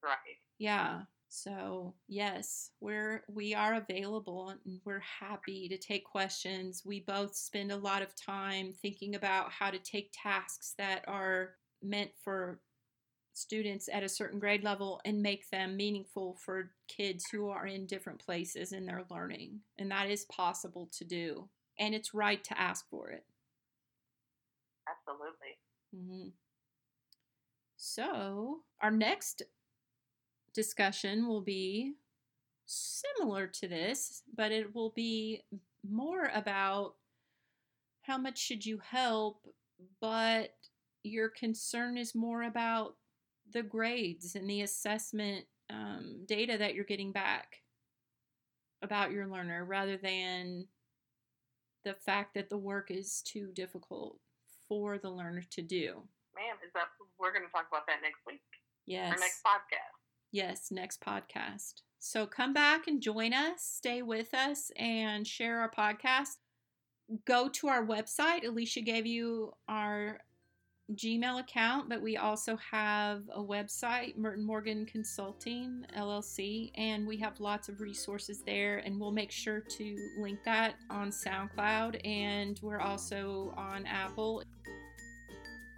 Right. 0.00 0.38
yeah. 0.58 1.00
So 1.28 1.94
yes 2.06 2.70
we're 2.80 3.24
we 3.28 3.52
are 3.52 3.74
available 3.74 4.50
and 4.50 4.80
we're 4.84 5.00
happy 5.00 5.68
to 5.68 5.76
take 5.76 6.04
questions. 6.04 6.82
We 6.86 7.00
both 7.00 7.34
spend 7.34 7.72
a 7.72 7.76
lot 7.76 8.02
of 8.02 8.14
time 8.14 8.72
thinking 8.80 9.16
about 9.16 9.50
how 9.50 9.72
to 9.72 9.78
take 9.78 10.14
tasks 10.22 10.74
that 10.78 11.04
are 11.08 11.56
meant 11.82 12.12
for 12.22 12.60
students 13.36 13.88
at 13.92 14.02
a 14.02 14.08
certain 14.08 14.38
grade 14.38 14.64
level 14.64 15.00
and 15.04 15.22
make 15.22 15.48
them 15.50 15.76
meaningful 15.76 16.34
for 16.44 16.72
kids 16.88 17.26
who 17.30 17.48
are 17.48 17.66
in 17.66 17.86
different 17.86 18.18
places 18.18 18.72
in 18.72 18.86
their 18.86 19.04
learning 19.10 19.60
and 19.78 19.90
that 19.90 20.10
is 20.10 20.24
possible 20.26 20.88
to 20.92 21.04
do 21.04 21.48
and 21.78 21.94
it's 21.94 22.14
right 22.14 22.42
to 22.44 22.58
ask 22.60 22.88
for 22.88 23.10
it 23.10 23.24
Absolutely. 24.88 25.58
hmm 25.92 26.28
So, 27.76 28.64
our 28.80 28.90
next 28.90 29.42
discussion 30.52 31.26
will 31.28 31.40
be 31.40 31.94
similar 32.66 33.46
to 33.46 33.68
this, 33.68 34.22
but 34.34 34.52
it 34.52 34.74
will 34.74 34.90
be 34.90 35.42
more 35.88 36.30
about 36.34 36.96
how 38.02 38.18
much 38.18 38.38
should 38.38 38.64
you 38.64 38.78
help, 38.78 39.46
but 40.00 40.54
your 41.02 41.28
concern 41.28 41.96
is 41.96 42.14
more 42.14 42.42
about 42.42 42.96
the 43.52 43.62
grades 43.62 44.34
and 44.34 44.48
the 44.48 44.62
assessment 44.62 45.44
um, 45.70 46.24
data 46.26 46.56
that 46.58 46.74
you're 46.74 46.84
getting 46.84 47.12
back 47.12 47.56
about 48.82 49.10
your 49.10 49.26
learner 49.26 49.64
rather 49.64 49.96
than 49.96 50.66
the 51.84 51.94
fact 51.94 52.34
that 52.34 52.50
the 52.50 52.58
work 52.58 52.90
is 52.90 53.22
too 53.22 53.50
difficult 53.54 54.18
for 54.68 54.98
the 54.98 55.10
learner 55.10 55.42
to 55.50 55.62
do. 55.62 56.02
Ma'am, 56.34 56.56
is 56.64 56.72
that 56.74 56.86
we're 57.18 57.32
going 57.32 57.46
to 57.46 57.52
talk 57.52 57.66
about 57.70 57.86
that 57.86 57.98
next 58.02 58.20
week 58.26 58.40
Yes. 58.86 59.16
or 59.16 59.20
next 59.20 59.42
podcast? 59.44 59.94
Yes, 60.32 60.68
next 60.70 61.00
podcast. 61.00 61.82
So 61.98 62.26
come 62.26 62.52
back 62.52 62.88
and 62.88 63.00
join 63.00 63.32
us, 63.32 63.62
stay 63.62 64.02
with 64.02 64.34
us, 64.34 64.70
and 64.76 65.26
share 65.26 65.60
our 65.60 65.70
podcast. 65.70 66.36
Go 67.24 67.48
to 67.48 67.68
our 67.68 67.86
website. 67.86 68.44
Alicia 68.46 68.80
gave 68.82 69.06
you 69.06 69.52
our 69.68 70.18
Gmail 70.94 71.40
account, 71.40 71.88
but 71.88 72.00
we 72.00 72.16
also 72.16 72.56
have 72.56 73.22
a 73.34 73.42
website, 73.42 74.16
Merton 74.16 74.44
Morgan 74.44 74.86
Consulting 74.86 75.84
LLC, 75.96 76.70
and 76.76 77.04
we 77.06 77.16
have 77.16 77.40
lots 77.40 77.68
of 77.68 77.80
resources 77.80 78.42
there. 78.46 78.78
And 78.78 79.00
we'll 79.00 79.10
make 79.10 79.32
sure 79.32 79.58
to 79.60 79.96
link 80.16 80.38
that 80.44 80.76
on 80.88 81.10
SoundCloud, 81.10 82.06
and 82.06 82.60
we're 82.62 82.78
also 82.78 83.52
on 83.56 83.84
Apple. 83.86 84.44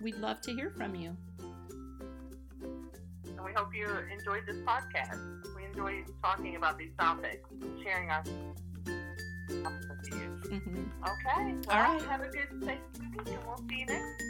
We'd 0.02 0.16
love 0.16 0.42
to 0.42 0.52
hear 0.52 0.70
from 0.70 0.94
you. 0.94 1.16
And 1.40 3.42
we 3.42 3.52
hope 3.54 3.74
you 3.74 3.86
enjoyed 4.12 4.44
this 4.46 4.56
podcast. 4.56 5.18
We 5.56 5.64
enjoy 5.64 6.04
talking 6.22 6.56
about 6.56 6.76
these 6.76 6.92
topics, 6.98 7.48
sharing 7.82 8.10
our 8.10 8.22
thoughts 8.24 9.86
with 9.88 10.12
you. 10.12 10.18
hmm 10.50 10.84
Okay. 11.02 11.54
Well, 11.66 11.70
All 11.70 11.94
right. 11.94 12.02
Have 12.02 12.20
a 12.20 12.28
good 12.28 12.48
safe 12.62 12.78
week, 13.00 13.26
and 13.26 13.38
we'll 13.46 13.56
see 13.70 13.78
you 13.78 13.86
next. 13.86 14.24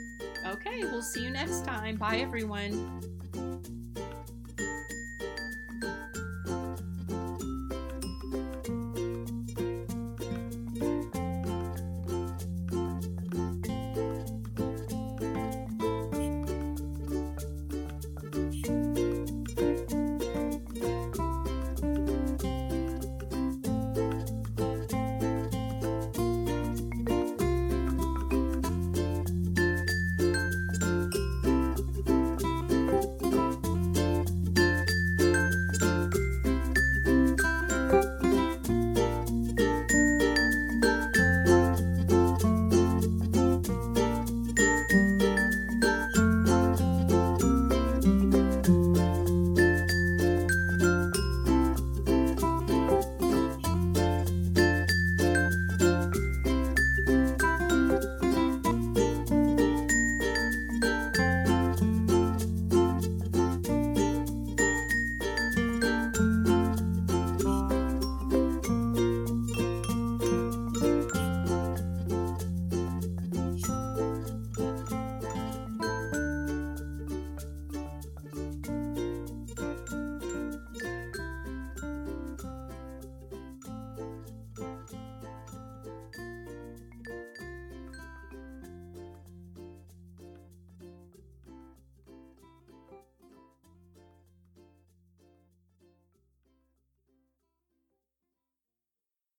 Okay, 0.46 0.84
we'll 0.84 1.02
see 1.02 1.24
you 1.24 1.30
next 1.30 1.64
time. 1.64 1.96
Bye, 1.96 2.18
everyone. 2.18 3.00